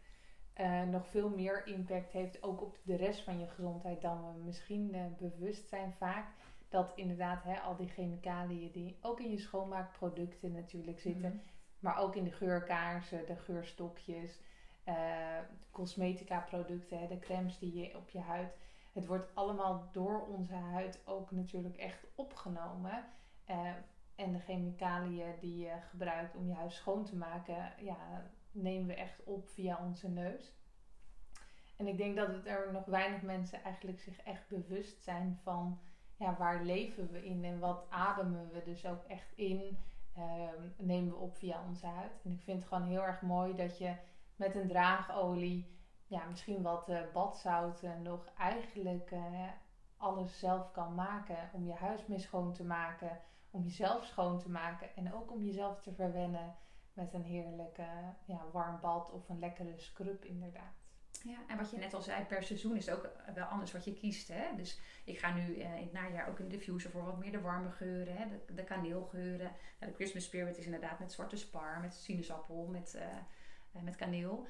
[0.53, 4.43] eh, nog veel meer impact heeft, ook op de rest van je gezondheid, dan we
[4.43, 6.27] misschien eh, bewust zijn vaak.
[6.69, 11.43] Dat inderdaad hè, al die chemicaliën die ook in je schoonmaakproducten natuurlijk zitten, Mhm.
[11.79, 14.39] maar ook in de geurkaarsen, de geurstokjes,
[14.83, 15.37] eh,
[15.71, 18.57] cosmetica producten, hè, de crèmes die je op je huid.
[18.93, 23.05] Het wordt allemaal door onze huid ook natuurlijk echt opgenomen.
[24.15, 28.93] En de chemicaliën die je gebruikt om je huid schoon te maken, ja, nemen we
[28.93, 30.53] echt op via onze neus.
[31.77, 35.79] En ik denk dat het er nog weinig mensen eigenlijk zich echt bewust zijn van
[36.17, 39.77] ja, waar leven we in en wat ademen we dus ook echt in,
[40.15, 42.21] ehm, nemen we op via onze huid.
[42.23, 43.95] En ik vind het gewoon heel erg mooi dat je
[44.35, 49.47] met een draagolie, ja, misschien wat eh, badzouten nog eigenlijk eh,
[49.97, 53.19] alles zelf kan maken om je huis mee schoon te maken,
[53.51, 56.55] om jezelf schoon te maken en ook om jezelf te verwennen
[56.93, 60.81] met een heerlijk eh, ja, warm bad of een lekkere scrub inderdaad.
[61.23, 63.85] Ja, en wat je net al zei, per seizoen is het ook wel anders wat
[63.85, 64.27] je kiest.
[64.27, 64.55] Hè?
[64.55, 67.41] Dus ik ga nu eh, in het najaar ook een diffuser voor wat meer de
[67.41, 68.27] warme geuren, hè?
[68.27, 69.51] De, de kaneelgeuren.
[69.79, 74.47] Nou, de Christmas Spirit is inderdaad met zwarte spar, met sinaasappel, met, eh, met kaneel.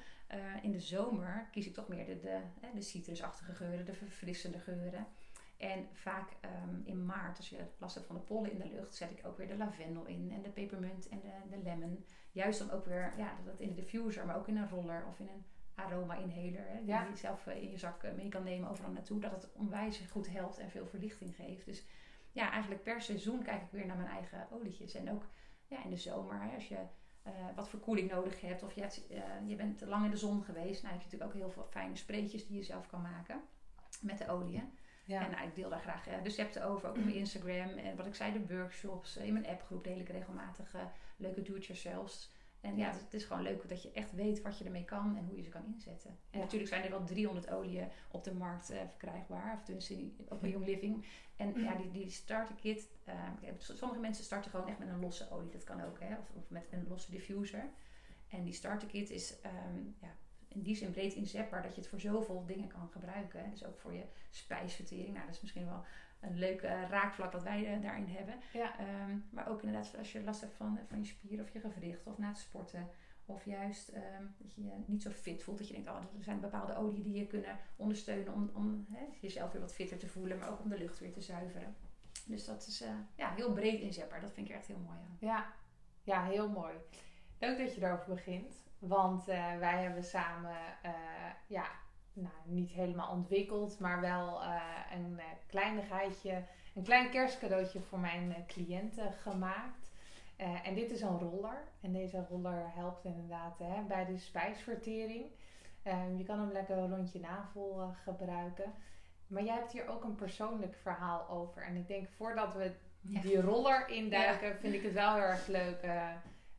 [0.62, 2.40] In de zomer kies ik toch meer de, de,
[2.74, 5.06] de citrusachtige geuren, de verfrissende geuren.
[5.56, 8.94] En vaak ehm, in maart, als je last hebt van de pollen in de lucht,
[8.94, 12.04] zet ik ook weer de lavendel in en de pepermunt en de, de lemon.
[12.32, 15.18] Juist dan ook weer, ja, dat in de diffuser, maar ook in een roller of
[15.18, 16.68] in een aroma inhaler.
[16.68, 17.06] Hè, die Ja.
[17.10, 19.20] je zelf eh, in je zak eh, mee kan nemen overal naartoe.
[19.20, 21.66] Dat het onwijs goed helpt en veel verlichting geeft.
[21.66, 21.86] Dus
[22.32, 24.94] ja, eigenlijk per seizoen kijk ik weer naar mijn eigen olietjes.
[24.94, 25.26] En ook
[25.66, 26.78] ja, in de zomer, hè, als je
[27.22, 29.06] eh, wat verkoeling nodig hebt of je, hebt,
[29.46, 31.66] je bent te lang in de zon geweest, nou heb je natuurlijk ook heel veel
[31.70, 33.40] fijne spreetjes die je zelf kan maken
[34.00, 34.72] met de oliën.
[35.04, 35.24] Ja.
[35.24, 37.68] En nou, ik deel daar graag eh, recepten over, ook op mijn Instagram.
[37.78, 39.16] En wat ik zei, de workshops.
[39.16, 40.84] eh, in mijn appgroep deel ik regelmatig eh,
[41.16, 42.32] leuke do-it-yourselfs.
[42.60, 42.92] En ja, Ja.
[42.92, 45.36] het, het is gewoon leuk dat je echt weet wat je ermee kan en hoe
[45.36, 46.10] je ze kan inzetten.
[46.10, 46.44] En Ja.
[46.44, 49.54] natuurlijk zijn er wel 300 oliën op de markt eh, verkrijgbaar.
[49.54, 51.06] Of tenminste op een Young Living.
[51.36, 52.88] En ja, die, die starter kit.
[53.58, 55.50] sommige mensen starten gewoon echt met een losse olie.
[55.50, 56.16] Dat kan ook, hè.
[56.18, 57.64] Of, of met een losse diffuser.
[58.28, 60.14] En die starter kit is ehm, ja,
[60.54, 63.50] in die zin breed inzetbaar dat je het voor zoveel dingen kan gebruiken.
[63.50, 65.14] Dus ook voor je spijsvertering.
[65.14, 65.84] Nou, dat is misschien wel
[66.20, 68.34] een leuk eh, raakvlak wat wij eh, daarin hebben.
[68.52, 68.78] Ja.
[68.78, 72.06] Ehm, maar ook inderdaad als je last hebt van, van je spieren of je gewricht
[72.06, 72.88] of na het sporten.
[73.26, 75.58] Of juist ehm, dat je je niet zo fit voelt.
[75.58, 78.86] Dat je denkt, oh, er zijn bepaalde oliën die je kunnen ondersteunen om, om
[79.20, 80.38] jezelf weer wat fitter te voelen.
[80.38, 81.76] Maar ook om de lucht weer te zuiveren.
[82.26, 84.20] Dus dat is eh, ja, heel breed inzetbaar.
[84.20, 85.16] Dat vind ik echt heel mooi aan.
[85.20, 85.52] Ja.
[86.02, 86.74] ja, heel mooi.
[87.38, 88.64] Leuk dat je daarover begint.
[88.88, 90.92] Want eh, wij hebben samen, eh,
[91.46, 91.66] ja,
[92.14, 94.60] nou, niet helemaal ontwikkeld, maar wel eh,
[94.92, 96.42] een eh, kleinigheidje,
[96.74, 99.92] een klein kerstcadeautje voor mijn cliënten gemaakt.
[100.36, 101.62] En dit is een roller.
[101.80, 105.24] En deze roller helpt inderdaad hè, bij de spijsvertering.
[106.16, 108.72] Je kan hem lekker rond je navel gebruiken.
[109.26, 111.62] Maar jij hebt hier ook een persoonlijk verhaal over.
[111.62, 115.82] En ik denk voordat we die roller induiken, vind ik het wel heel erg leuk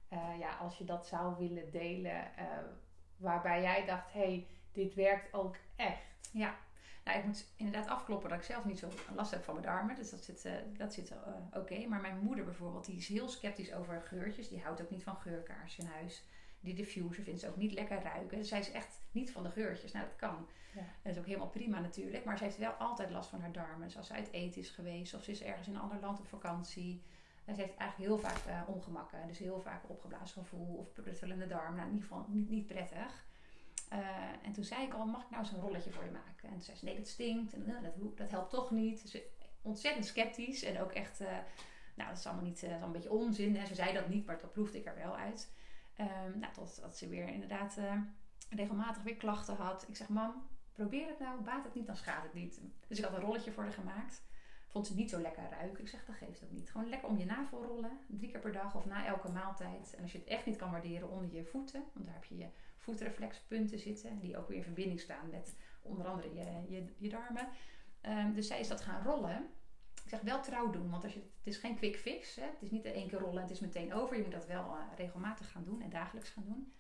[0.08, 2.36] eh, ja, als je dat zou willen delen.
[2.38, 2.46] eh,
[3.18, 6.30] waarbij jij dacht, hé, hey, dit werkt ook echt.
[6.32, 6.56] Ja,
[7.04, 9.96] nou, ik moet inderdaad afkloppen dat ik zelf niet zo last heb van mijn darmen.
[9.96, 11.14] Dus dat zit, eh, dat zit
[11.54, 11.88] oké.
[11.88, 14.50] Maar mijn moeder bijvoorbeeld, die is heel sceptisch over geurtjes.
[14.50, 16.24] Die houdt ook niet van geurkaars in huis.
[16.60, 18.38] Die diffuser vindt ze ook niet lekker ruiken.
[18.38, 19.92] Dus zij is echt niet van de geurtjes.
[19.92, 20.48] Nou, dat kan.
[20.74, 20.82] Ja.
[21.02, 22.26] Dat is ook helemaal prima natuurlijk.
[22.26, 23.88] Maar ze heeft wel altijd last van haar darmen.
[23.88, 26.20] Dus als ze uit eten is geweest of ze is ergens in een ander land
[26.20, 27.04] op vakantie.
[27.46, 29.28] En ze heeft eigenlijk heel vaak eh, ongemakken.
[29.28, 31.76] Dus heel vaak opgeblazen gevoel of pruttelende darm.
[31.76, 33.26] Nou, in ieder geval niet, niet prettig.
[33.90, 34.00] Eh,
[34.44, 36.48] en toen zei ik al, mag ik nou een rolletje voor je maken?
[36.50, 37.54] En toen zei ze, nee, dat stinkt.
[37.54, 39.02] En eh, dat, dat helpt toch niet.
[39.02, 39.30] Dus ze-
[39.62, 40.64] ontzettend sceptisch.
[40.64, 41.20] En ook echt,
[41.96, 43.58] nou, dat is allemaal niet, is een beetje onzin.
[43.58, 45.52] En ze zei dat niet, maar dat proefde ik er wel uit.
[45.96, 47.78] Ehm nou, totdat ze weer inderdaad
[48.50, 49.86] regelmatig weer klachten had.
[49.88, 51.42] Ik zeg, mam, probeer het nou.
[51.42, 52.62] Baat het niet, dan schaadt het niet.
[52.88, 54.24] Dus ik had een rolletje voor haar gemaakt.
[54.76, 55.84] Vond ze niet zo lekker ruiken.
[55.84, 56.72] Ik zeg, dat geeft ook niet.
[56.72, 58.00] Gewoon lekker om je navel rollen.
[58.08, 59.94] Drie keer per dag of na elke maaltijd.
[59.96, 61.84] En als je het echt niet kan waarderen, onder je voeten.
[61.94, 64.20] Want daar heb je je voetreflexpunten zitten.
[64.20, 67.48] Die ook weer in verbinding staan met onder andere je, je, je darmen.
[68.02, 69.50] Ehm, dus zij is dat gaan rollen.
[70.04, 72.36] Ik zeg wel trouw doen, want als je, het is geen quick fix.
[72.36, 72.46] Hè?
[72.46, 74.18] Het is niet één keer rollen en het is meteen over.
[74.18, 76.74] Je moet dat wel eh, regelmatig gaan doen en dagelijks gaan doen.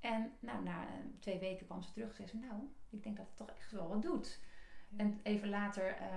[0.00, 3.16] En nou, na eh, twee weken kwam ze terug en zei ze, nou, ik denk
[3.16, 4.40] dat het toch echt wel wat doet.
[4.96, 6.08] En even later eh,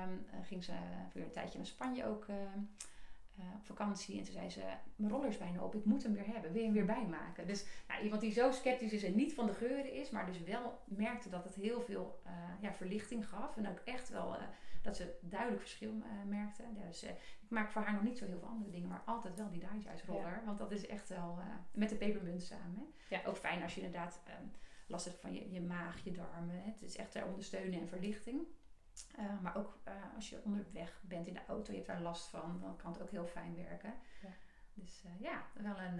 [0.42, 0.72] ging ze
[1.12, 2.60] voor een tijdje naar Spanje ook ehm,
[3.38, 4.18] eh, op vakantie.
[4.18, 4.62] En toen zei ze,
[4.96, 6.52] mijn roller is bijna op, ik moet hem weer hebben.
[6.52, 7.48] Wil je hem weer bijmaken?
[7.48, 10.44] Dus nou, iemand die zo sceptisch is en niet van de geuren is, maar dus
[10.44, 13.58] wel merkte dat het heel veel eh, ja, verlichting gaf.
[13.58, 14.38] En ook echt wel
[14.82, 15.94] dat ze duidelijk verschil
[16.26, 16.64] merkte.
[16.88, 19.50] Dus ik maak voor haar nog niet zo heel veel andere dingen, maar altijd wel
[19.50, 20.42] die Digest roller.
[20.46, 21.40] Want dat is echt wel,
[21.72, 22.76] met de pepermunt samen.
[22.76, 23.16] Hè?
[23.16, 23.22] Ja.
[23.26, 24.46] Ook fijn als je inderdaad ehm,
[24.88, 26.56] last hebt van je, je maag, je darmen.
[26.56, 26.72] Hè?
[26.72, 28.48] Het is echt ter ondersteunen en verlichting.
[29.20, 32.30] Uh, maar ook uh, als je onderweg bent in de auto, je hebt daar last
[32.30, 33.94] van, dan kan het ook heel fijn werken.
[34.22, 34.30] Ja.
[34.74, 36.00] Dus uh, ja, wel een,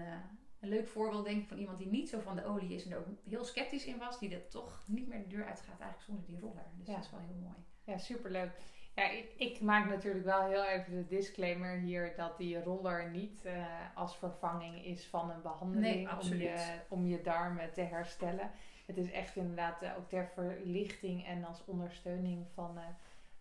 [0.60, 2.90] een, leuk voorbeeld denk ik van iemand die niet zo van de olie is en
[2.90, 6.02] er ook heel sceptisch in was, die er toch niet meer de deur uitgaat eigenlijk
[6.02, 6.66] zonder die roller.
[6.76, 6.94] Dus Ja.
[6.94, 7.56] dat is wel heel mooi.
[7.84, 8.50] Ja, superleuk.
[8.98, 13.42] Ja, ik, ik maak natuurlijk wel heel even de disclaimer hier dat die roller niet
[13.46, 18.50] uh, als vervanging is van een behandeling Nee, om, je, om je darmen te herstellen.
[18.88, 22.82] Het is echt inderdaad uh, ook ter verlichting en als ondersteuning van, uh,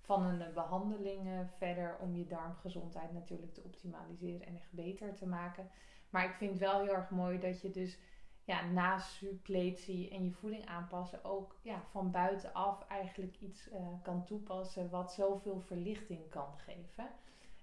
[0.02, 5.28] van een behandeling uh, verder om je darmgezondheid natuurlijk te optimaliseren en echt beter te
[5.28, 5.70] maken.
[6.10, 7.98] Maar ik vind het wel heel erg mooi dat je dus
[8.44, 14.26] ja, na suppletie en je voeding aanpassen ook ja, van buitenaf eigenlijk iets uh, kan
[14.26, 17.10] toepassen wat zoveel verlichting kan geven.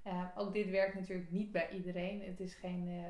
[0.07, 2.23] Uh, ook dit werkt natuurlijk niet bij iedereen.
[2.23, 3.03] Het is geen uh,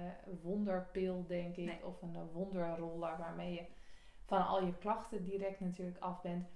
[0.43, 1.85] wonderpil, denk ik, Nee.
[1.85, 3.65] of een wonderroller waarmee je
[4.35, 6.49] van al je klachten direct natuurlijk af bent.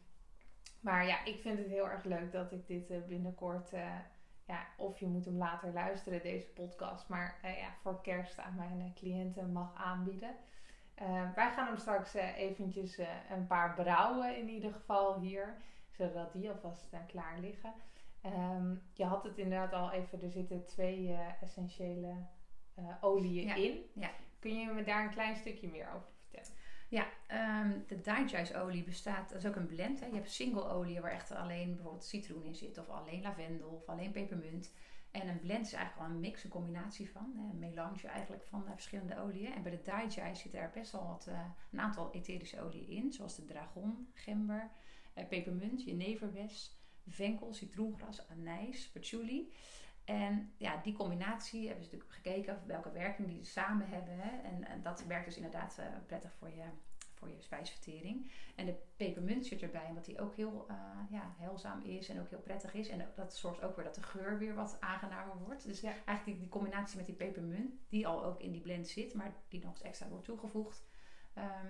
[0.81, 3.97] Maar ja, ik vind het heel erg leuk dat ik dit uh, binnenkort, uh,
[4.47, 8.55] ja, of je moet hem later luisteren, deze podcast, maar uh, ja, voor kerst aan
[8.55, 10.35] mijn cliënten mag aanbieden.
[11.03, 12.99] Uh, wij gaan hem straks eventjes
[13.31, 15.57] een paar brouwen in ieder geval hier,
[15.91, 17.73] zodat die alvast klaar liggen.
[18.21, 22.15] Ehm, je had het inderdaad al even, er zitten twee eh, essentiële
[23.01, 23.85] oliën Ja, in.
[23.95, 24.11] ja.
[24.39, 26.58] Kun je me daar een klein stukje meer over vertellen?
[26.89, 30.01] Ja, ehm, de digest olie bestaat, dat is ook een blend.
[30.01, 30.07] Hè.
[30.07, 33.87] Je hebt single olie waar echt alleen bijvoorbeeld citroen in zit, of alleen lavendel, of
[33.87, 34.73] alleen pepermunt.
[35.11, 38.45] En een blend is eigenlijk al een mix, een combinatie van, hè, een melange eigenlijk
[38.45, 39.53] van eh, verschillende oliën.
[39.53, 41.41] En bij de digest zitten er best wel wat, eh,
[41.73, 44.71] een aantal etherische oliën in, zoals de dragon, gember,
[45.15, 49.53] eh, pepermunt, jeneverbes, venkel, citroengras, anijs, patchouli.
[50.09, 54.19] En ja, die combinatie hebben ze natuurlijk gekeken welke werking die samen hebben.
[54.19, 54.49] Hè?
[54.49, 56.65] En, en dat werkt dus inderdaad eh, prettig voor je,
[57.15, 58.31] voor je spijsvertering.
[58.57, 60.77] En de pepermunt zit erbij, omdat die ook heel eh,
[61.11, 62.89] ja, heilzaam is en ook heel prettig is.
[62.89, 65.65] En dat zorgt ook weer dat de geur weer wat aangenamer wordt.
[65.67, 65.89] Dus Ja.
[65.91, 69.33] eigenlijk die, die combinatie met die pepermunt, die al ook in die blend zit, maar
[69.49, 70.87] die nog eens extra wordt toegevoegd.
[71.35, 71.67] ehm,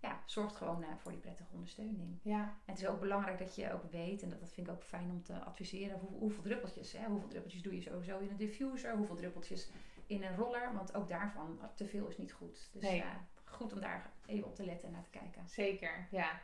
[0.00, 2.18] ja, zorgt gewoon eh, voor die prettige ondersteuning.
[2.22, 4.72] Ja, En het is ook belangrijk dat je ook weet, en dat, dat vind ik
[4.72, 6.92] ook fijn om te adviseren, hoe, hoeveel druppeltjes.
[6.92, 7.06] Hè?
[7.06, 9.70] Hoeveel druppeltjes doe je sowieso in een diffuser, hoeveel druppeltjes
[10.06, 10.74] in een roller.
[10.74, 12.68] Want ook daarvan, te veel is niet goed.
[12.72, 12.96] Dus Nee.
[12.96, 15.48] ja, goed om daar even op te letten en naar te kijken.
[15.48, 16.06] zeker.
[16.10, 16.40] Ja,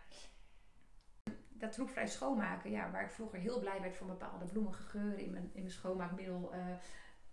[1.49, 5.31] Dat troepvrij schoonmaken, ja, waar ik vroeger heel blij werd van bepaalde bloemige geuren in
[5.31, 6.53] mijn, in mijn schoonmaakmiddel.
[6.53, 6.66] eh,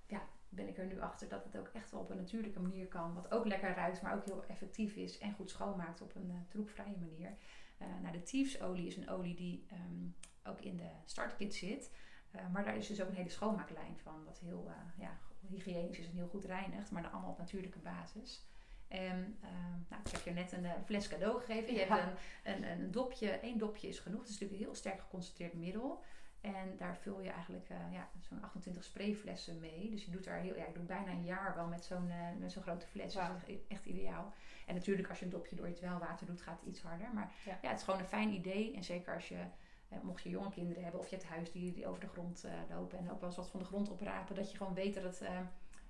[0.08, 0.22] ja,
[0.56, 3.14] ben ik er nu achter dat het ook echt wel op een natuurlijke manier kan.
[3.14, 6.38] Wat ook lekker ruikt, maar ook heel effectief is en goed schoonmaakt op een eh,
[6.48, 7.34] troepvrije manier.
[7.78, 10.08] Eh nou, de Thieves-olie is een olie die ehm,
[10.52, 11.92] ook in de starterkit zit.
[12.32, 14.24] Eh, maar daar is dus ook een hele schoonmaaklijn van.
[14.26, 16.92] Wat heel ja, hygiënisch is en heel goed reinigt.
[16.92, 18.46] Maar dan allemaal op natuurlijke basis.
[18.88, 21.74] En ehm, nou, ik heb je net een fles cadeau gegeven.
[21.74, 21.86] Je Ja.
[21.98, 24.20] hebt een, een, een dopje, één dopje is genoeg.
[24.20, 26.04] Het is natuurlijk een heel sterk geconcentreerd middel.
[26.44, 29.90] En daar vul je eigenlijk eh, ja, zo'n 28 sprayflessen mee.
[29.90, 32.28] Dus je doet daar heel, ja, ik doe bijna een jaar wel met zo'n eh,
[32.40, 33.14] met zo'n grote fles.
[33.14, 34.34] Dus dat is echt, ideaal.
[34.66, 37.14] En natuurlijk als je een dopje door je dwelwater doet, gaat het iets harder.
[37.14, 37.58] Maar Ja.
[37.62, 38.76] ja, het is gewoon een fijn idee.
[38.76, 39.44] En zeker als je,
[39.90, 42.98] eh, mocht je jonge kinderen hebben of je hebt huisdieren die over de grond lopen
[42.98, 45.22] en ook wel eens wat van de grond oprapen, dat je gewoon weet dat het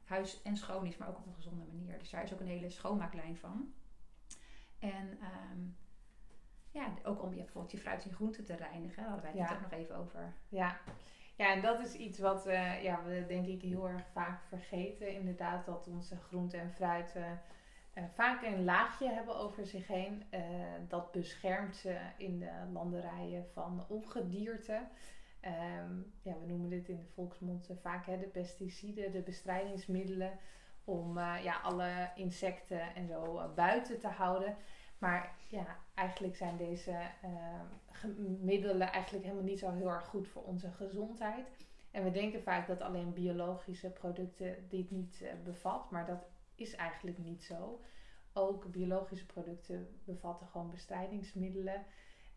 [0.04, 2.00] huis en schoon is, maar ook op een gezonde manier.
[2.00, 3.74] Dus daar is ook een hele schoonmaaklijn van.
[4.80, 5.60] En ehm,
[6.74, 8.96] ja, ook om je bijvoorbeeld je fruit en groenten te reinigen.
[9.04, 9.56] Daar hadden wij het Ja.
[9.56, 10.34] ook nog even over.
[10.50, 10.78] ja.
[11.36, 15.14] Ja, en dat is iets wat eh, ja, we denk ik heel erg vaak vergeten.
[15.14, 20.24] Inderdaad, dat onze groenten en fruit eh, vaak een laagje hebben over zich heen.
[20.30, 20.42] Eh,
[20.88, 24.88] dat beschermt ze in de landerijen van ongedierte.
[25.40, 30.40] Ehm, ja, we noemen dit in de volksmond vaak hè, de pesticiden, de bestrijdingsmiddelen.
[30.86, 34.56] Om ja, alle insecten en zo buiten te houden.
[35.04, 36.98] Maar ja, eigenlijk zijn deze
[37.92, 41.46] ge- middelen eigenlijk helemaal niet zo heel erg goed voor onze gezondheid.
[41.92, 46.76] En we denken vaak dat alleen biologische producten dit niet eh, bevat, maar dat is
[46.76, 47.82] eigenlijk niet zo.
[48.34, 51.86] Ook biologische producten bevatten gewoon bestrijdingsmiddelen.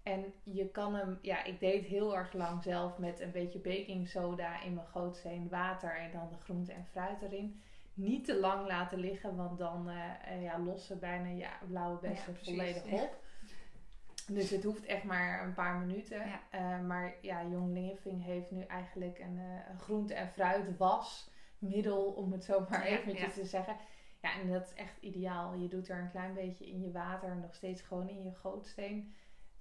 [0.03, 4.09] En je kan hem, ja, ik deed heel erg lang zelf met een beetje baking
[4.09, 7.63] soda in mijn gootsteen water en dan de groente en fruit erin.
[7.97, 12.09] Niet te lang laten liggen, want dan eh, eh, ja, lossen bijna je blauwe Ja,
[12.09, 13.03] bessen volledig Ja.
[13.03, 13.25] op.
[14.27, 16.27] Dus het hoeft echt maar een paar minuten.
[16.27, 16.41] Ja.
[16.51, 19.39] Eh, maar ja, Young Living heeft nu eigenlijk een,
[19.79, 23.41] groente- en fruitwasmiddel, om het zo maar Ja, eventjes ja.
[23.41, 23.77] te zeggen.
[24.23, 25.55] Ja, en dat is echt ideaal.
[25.55, 29.15] Je doet er een klein beetje in je water, nog steeds gewoon in je gootsteen.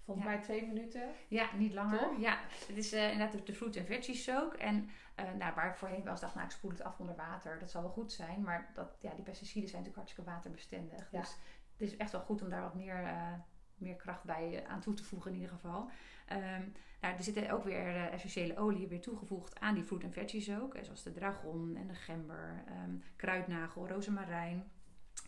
[0.05, 0.31] Volgens Ja.
[0.31, 1.09] mij twee minuten.
[1.27, 1.99] Ja, niet langer.
[1.99, 2.19] Toch?
[2.19, 4.53] Ja, het is inderdaad de, fruit en veggies ook.
[4.53, 7.15] En eh, nou, waar ik voorheen wel eens dacht, nou ik spoel het af onder
[7.15, 7.59] water.
[7.59, 8.41] Dat zal wel goed zijn.
[8.41, 11.11] Maar dat, ja, die pesticiden zijn natuurlijk hartstikke waterbestendig.
[11.11, 11.19] Ja.
[11.19, 11.37] Dus
[11.71, 13.33] het is echt wel goed om daar wat meer, eh,
[13.75, 15.89] meer kracht bij eh, aan toe te voegen in ieder geval.
[16.25, 16.63] Ehm,
[17.01, 20.77] nou, er zitten ook weer essentiële oliën weer toegevoegd aan die fruit en veggies ook.
[20.81, 24.71] Zoals de dragon en de gember, ehm, kruidnagel, rozemarijn,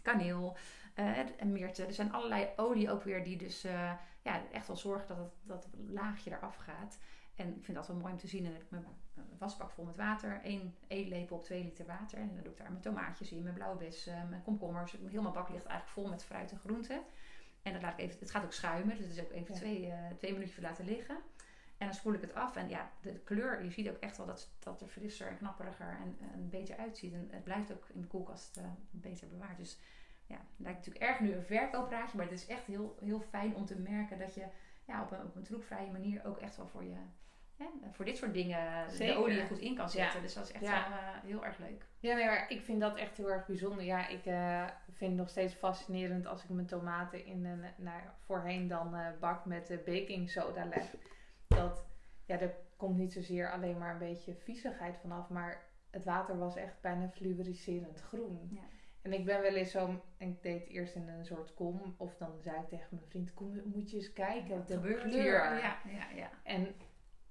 [0.02, 0.58] kaneel
[1.38, 1.86] en myrte.
[1.86, 3.62] Er zijn allerlei olie ook weer die dus
[4.21, 7.00] ja, echt wel zorgen dat het, dat laagje eraf gaat.
[7.36, 8.45] En ik vind dat wel mooi om te zien.
[8.45, 8.84] En heb ik mijn
[9.17, 10.41] eh, wasbak vol met water.
[10.43, 12.17] één eetlepel op 2 liter water.
[12.17, 14.97] En dan doe ik daar mijn tomaatjes in, mijn blauwe bessen, mijn komkommers.
[14.97, 17.01] Mijn bak ligt eigenlijk vol met fruit en groenten.
[17.62, 18.97] En dan laat ik even, het gaat ook schuimen.
[18.97, 19.60] Dus het is ook even Ja.
[19.60, 21.17] twee, eh, twee minuutjes laten liggen.
[21.77, 22.56] En dan spoel ik het af.
[22.56, 25.97] En ja, de kleur, je ziet ook echt wel dat, dat er frisser en knapperiger
[26.01, 27.13] en, en beter uitziet.
[27.13, 29.58] En het blijft ook in de koelkast eh, beter bewaard.
[29.58, 29.80] Dus
[30.25, 32.18] ja, het lijkt natuurlijk erg nu een verkoopraadje.
[32.18, 34.45] Maar het is echt heel, heel fijn om te merken dat je
[34.86, 36.95] ja, op, een, op een troepvrije manier ook echt wel voor je...
[37.58, 39.16] hè, voor dit soort dingen Zeker.
[39.16, 40.16] de olie goed in kan zetten.
[40.16, 40.22] Ja.
[40.26, 40.89] Dus dat is echt Ja.
[40.89, 41.86] wel, eh, heel erg leuk.
[41.99, 43.84] Ja, nee, maar ik vind dat echt heel erg bijzonder.
[43.86, 48.01] Ja, ik eh, vind het nog steeds fascinerend als ik mijn tomaten in een, nou,
[48.26, 50.95] voorheen dan eh, bak met baking soda leg.
[51.47, 51.86] Dat,
[52.26, 56.55] ja, er komt niet zozeer alleen maar een beetje viezigheid vanaf, maar het water was
[56.55, 58.47] echt bijna fluoriserend groen.
[58.51, 58.62] Ja.
[59.01, 62.16] En ik ben wel eens zo, ik deed het eerst in een soort kom, of
[62.18, 65.14] dan zei ik tegen mijn vriend, kom, moet je eens kijken, Wat de gebeurt kleur.
[65.14, 65.34] hier?
[65.60, 66.30] Ja, ja, ja.
[66.43, 66.76] En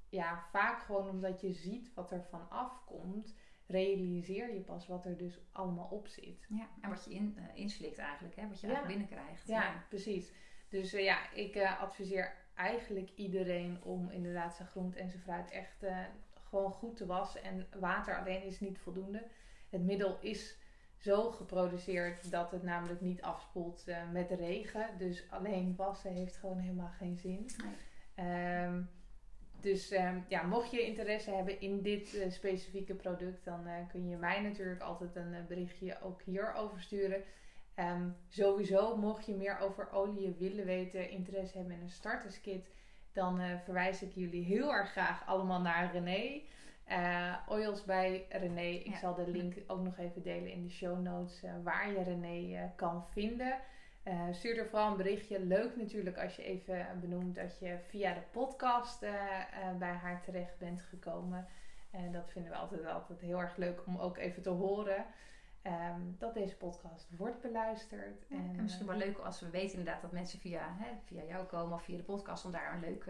[0.08, 3.34] ja, vaak gewoon omdat je ziet wat er van afkomt,
[3.66, 6.46] realiseer je pas wat er dus allemaal op zit.
[6.48, 8.48] Ja, en wat je in, uh, inslikt eigenlijk, hè?
[8.48, 8.72] wat je Ja.
[8.74, 9.46] eigenlijk binnenkrijgt.
[9.48, 10.32] Ja, precies.
[10.68, 15.50] Dus eh, ja, ik eh, adviseer eigenlijk iedereen om inderdaad zijn groente en zijn fruit
[15.50, 15.98] echt eh,
[16.48, 17.42] gewoon goed te wassen.
[17.42, 19.26] En water alleen is niet voldoende.
[19.70, 20.58] Het middel is
[20.96, 24.98] zo geproduceerd dat het namelijk niet afspoelt eh, met de regen.
[24.98, 27.50] Dus alleen wassen heeft gewoon helemaal geen zin.
[27.64, 27.74] Nee.
[28.26, 28.82] Ehm,
[29.60, 34.08] dus ehm, ja, mocht je interesse hebben in dit eh, specifieke product, dan eh, kun
[34.08, 37.22] je mij natuurlijk altijd een eh, berichtje ook hierover sturen.
[37.74, 42.70] Ehm, sowieso, mocht je meer over olie willen weten, interesse hebben in een starterskit,
[43.12, 46.40] dan verwijs ik jullie heel erg graag allemaal naar René.
[47.48, 48.60] Oils bij René.
[48.60, 48.98] Ik Ja.
[48.98, 53.06] zal de link ook nog even delen in de show notes waar je René kan
[53.06, 53.58] vinden.
[54.06, 55.40] Eh, stuur er vooral een berichtje.
[55.40, 60.22] Leuk natuurlijk als je even benoemt dat je via de podcast eh, eh, bij haar
[60.22, 61.46] terecht bent gekomen.
[61.90, 65.04] En dat vinden we altijd, altijd heel erg leuk om ook even te horen.
[65.62, 68.26] ehm, dat deze podcast wordt beluisterd.
[68.28, 71.22] Ja, en, en misschien wel leuk als we weten inderdaad dat mensen via, hè, via
[71.24, 73.04] jou komen of via de podcast om daar een leuk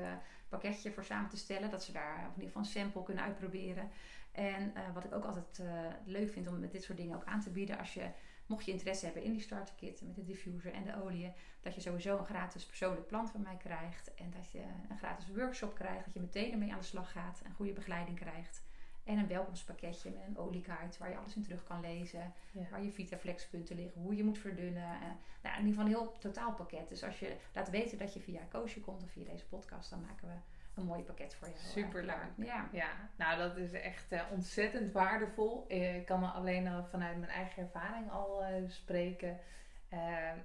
[0.49, 1.71] pakketje voor samen te stellen.
[1.71, 3.91] Dat ze daar in ieder geval een sample kunnen uitproberen.
[4.33, 5.63] En wat ik ook altijd
[6.05, 7.79] leuk vind om met dit soort dingen ook aan te bieden.
[7.79, 8.11] Als je,
[8.47, 11.33] mocht je interesse hebben in die starter kit met de diffuser en de olie.
[11.61, 14.15] Dat je sowieso een gratis persoonlijk plan van mij krijgt.
[14.15, 16.05] En dat je een gratis workshop krijgt.
[16.05, 17.41] Dat je meteen ermee aan de slag gaat.
[17.45, 18.63] En goede begeleiding krijgt.
[19.05, 22.33] En een welkomstpakketje met een oliekaart waar je alles in terug kan lezen.
[22.53, 22.69] ja.
[22.71, 24.93] Waar je Vitaflex-punten liggen, hoe je moet verdunnen.
[24.95, 25.01] eh,
[25.43, 26.89] nou, in ieder geval een heel totaalpakket.
[26.89, 30.01] Dus als je laat weten dat je via Koosje komt of via deze podcast, dan
[30.01, 30.35] maken we
[30.77, 31.61] een mooi pakket voor jou.
[31.61, 32.05] Superleuk.
[32.17, 32.31] klaar.
[32.37, 32.69] Ja.
[32.73, 35.65] Ja, nou dat is echt eh, ontzettend waardevol.
[35.69, 39.39] Eh, Ik kan er alleen al vanuit mijn eigen ervaring al eh, spreken.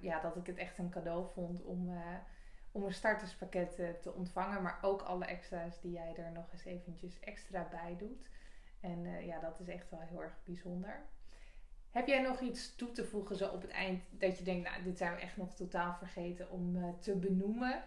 [0.00, 1.92] Ja, dat ik het echt een cadeau vond om,
[2.72, 4.62] om een starterspakket te ontvangen.
[4.62, 8.28] Maar ook alle extra's die jij er nog eens eventjes extra bij doet.
[8.80, 11.02] En ja, dat is echt wel heel erg bijzonder.
[11.90, 14.82] Heb jij nog iets toe te voegen zo op het eind dat je denkt, nou,
[14.82, 17.84] dit zijn we echt nog totaal vergeten om te benoemen?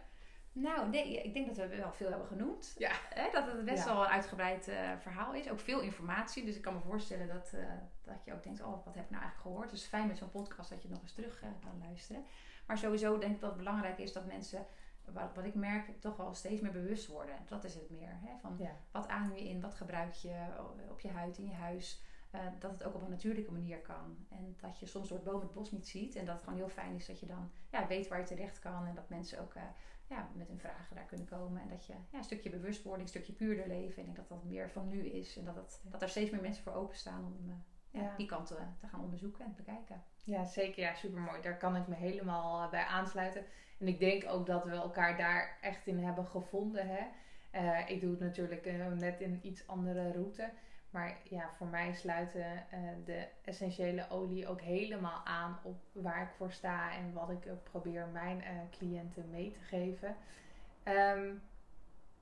[0.57, 2.75] Nou, nee, ik denk dat we wel veel hebben genoemd.
[2.77, 2.91] Ja.
[3.09, 3.93] Hè, dat het best Ja.
[3.93, 5.49] wel een uitgebreid eh, verhaal is.
[5.49, 6.45] Ook veel informatie.
[6.45, 7.63] Dus ik kan me voorstellen dat, eh,
[8.03, 9.69] dat je ook denkt, oh, wat heb ik nou eigenlijk gehoord?
[9.69, 12.23] Dus fijn met zo'n podcast dat je nog eens terug eh, kan luisteren.
[12.67, 14.65] Maar sowieso denk ik dat het belangrijk is dat mensen,
[15.05, 17.35] wat, wat ik merk, toch wel steeds meer bewust worden.
[17.47, 18.11] Dat is het meer.
[18.21, 18.37] Hè?
[18.41, 18.71] Van Ja.
[18.91, 20.35] wat adem je in, wat gebruik je
[20.89, 22.03] op je huid, in je huis.
[22.59, 24.25] Dat het ook op een natuurlijke manier kan.
[24.29, 26.15] En dat je soms door het boom het bos niet ziet.
[26.15, 28.59] En dat het gewoon heel fijn is dat je dan ja, weet waar je terecht
[28.59, 28.85] kan.
[28.85, 29.53] En dat mensen ook
[30.07, 31.61] ja, met hun vragen daar kunnen komen.
[31.61, 34.03] En dat je ja, een stukje bewustwording, een stukje puurder leven.
[34.03, 35.37] En ik denk dat dat meer van nu is.
[35.37, 38.47] En dat, het, dat er steeds meer mensen voor openstaan om eh, ja, die kant
[38.47, 40.03] te, te gaan onderzoeken en te bekijken.
[40.23, 40.83] Ja, zeker.
[40.83, 41.41] Ja, supermooi.
[41.41, 43.45] Daar kan ik me helemaal eh, bij aansluiten.
[43.79, 46.87] En ik denk ook dat we elkaar daar echt in hebben gevonden.
[46.87, 47.03] Hè?
[47.51, 50.49] Eh, ik doe het natuurlijk eh, net in iets andere route.
[50.95, 56.35] Maar ja, voor mij sluiten eh, de essentiële olie ook helemaal aan op waar ik
[56.37, 60.15] voor sta en wat ik ook probeer mijn eh, cliënten mee te geven.
[60.83, 61.33] Ehm,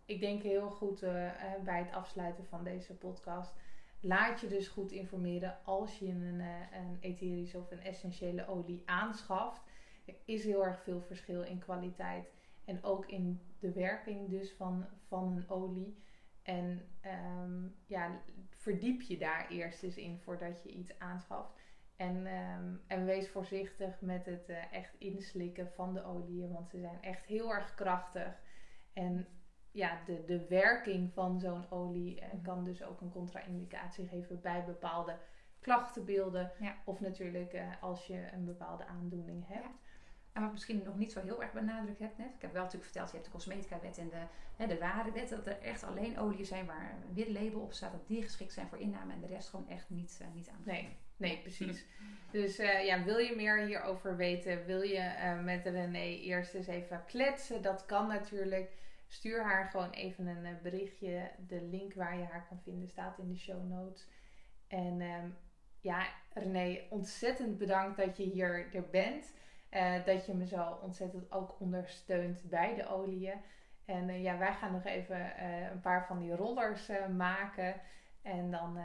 [0.05, 3.53] ik denk heel goed eh, eh, bij het afsluiten van deze podcast.
[3.99, 8.81] Laat je dus goed informeren als je een, eh, een etherische of een essentiële olie
[8.85, 9.61] aanschaft.
[10.05, 12.31] Er is heel erg veel verschil in kwaliteit
[12.65, 15.97] en ook in de werking dus van, van een olie.
[16.43, 21.61] En ehm, ja, verdiep je daar eerst eens in voordat je iets aanschaft.
[21.95, 26.79] En, ehm, en wees voorzichtig met het eh, echt inslikken van de oliën, want ze
[26.79, 28.41] zijn echt heel erg krachtig.
[28.93, 29.27] En
[29.71, 32.41] ja, de, de werking van zo'n olie eh, Mhm.
[32.43, 35.17] kan dus ook een contra-indicatie geven bij bepaalde
[35.59, 36.51] klachtenbeelden.
[36.59, 36.75] Ja.
[36.85, 39.63] Of natuurlijk eh, als je een bepaalde aandoening hebt.
[39.63, 39.82] Ja.
[40.33, 42.33] En wat ik misschien nog niet zo heel erg benadrukt heb net.
[42.35, 44.23] Ik heb wel natuurlijk verteld, je hebt de cosmetica-wet en de,
[44.55, 45.29] hè, de ware-wet.
[45.29, 47.91] Dat er echt alleen oliën zijn waar een wit label op staat.
[47.91, 50.61] Dat die geschikt zijn voor inname en de rest gewoon echt niet, eh, niet aan
[50.65, 51.85] Nee, nee, precies.
[52.31, 54.65] Dus eh, ja, wil je meer hierover weten?
[54.65, 57.61] Wil je eh, met René eerst eens even kletsen?
[57.61, 58.71] Dat kan natuurlijk.
[59.07, 61.31] Stuur haar gewoon even een berichtje.
[61.47, 64.07] De link waar je haar kan vinden staat in de show notes.
[64.67, 65.29] En ehm,
[65.79, 69.33] ja, René, ontzettend bedankt dat je hier er bent.
[69.73, 73.41] Eh, dat je me zo ontzettend ook ondersteunt bij de oliën.
[73.85, 77.81] En eh, ja, wij gaan nog even eh, een paar van die rollers maken.
[78.21, 78.77] En dan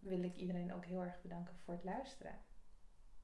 [0.00, 2.32] wil ik iedereen ook heel erg bedanken voor het luisteren.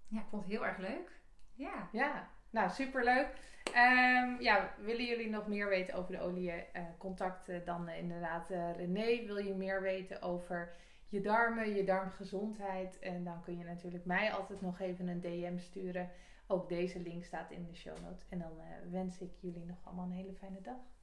[0.09, 1.21] Ja, ik vond het heel erg leuk.
[1.53, 1.89] Ja.
[1.93, 3.29] Ja, nou superleuk.
[3.75, 6.51] Ehm ja, willen jullie nog meer weten over de olie?
[6.51, 9.25] eh contact dan inderdaad René.
[9.27, 10.73] Wil je meer weten over
[11.09, 12.99] je darmen, je darmgezondheid?
[12.99, 16.11] En dan kun je natuurlijk mij altijd nog even een DM sturen.
[16.47, 18.29] Ook deze link staat in de show notes.
[18.29, 20.94] En dan eh, wens ik jullie nog allemaal een hele fijne dag.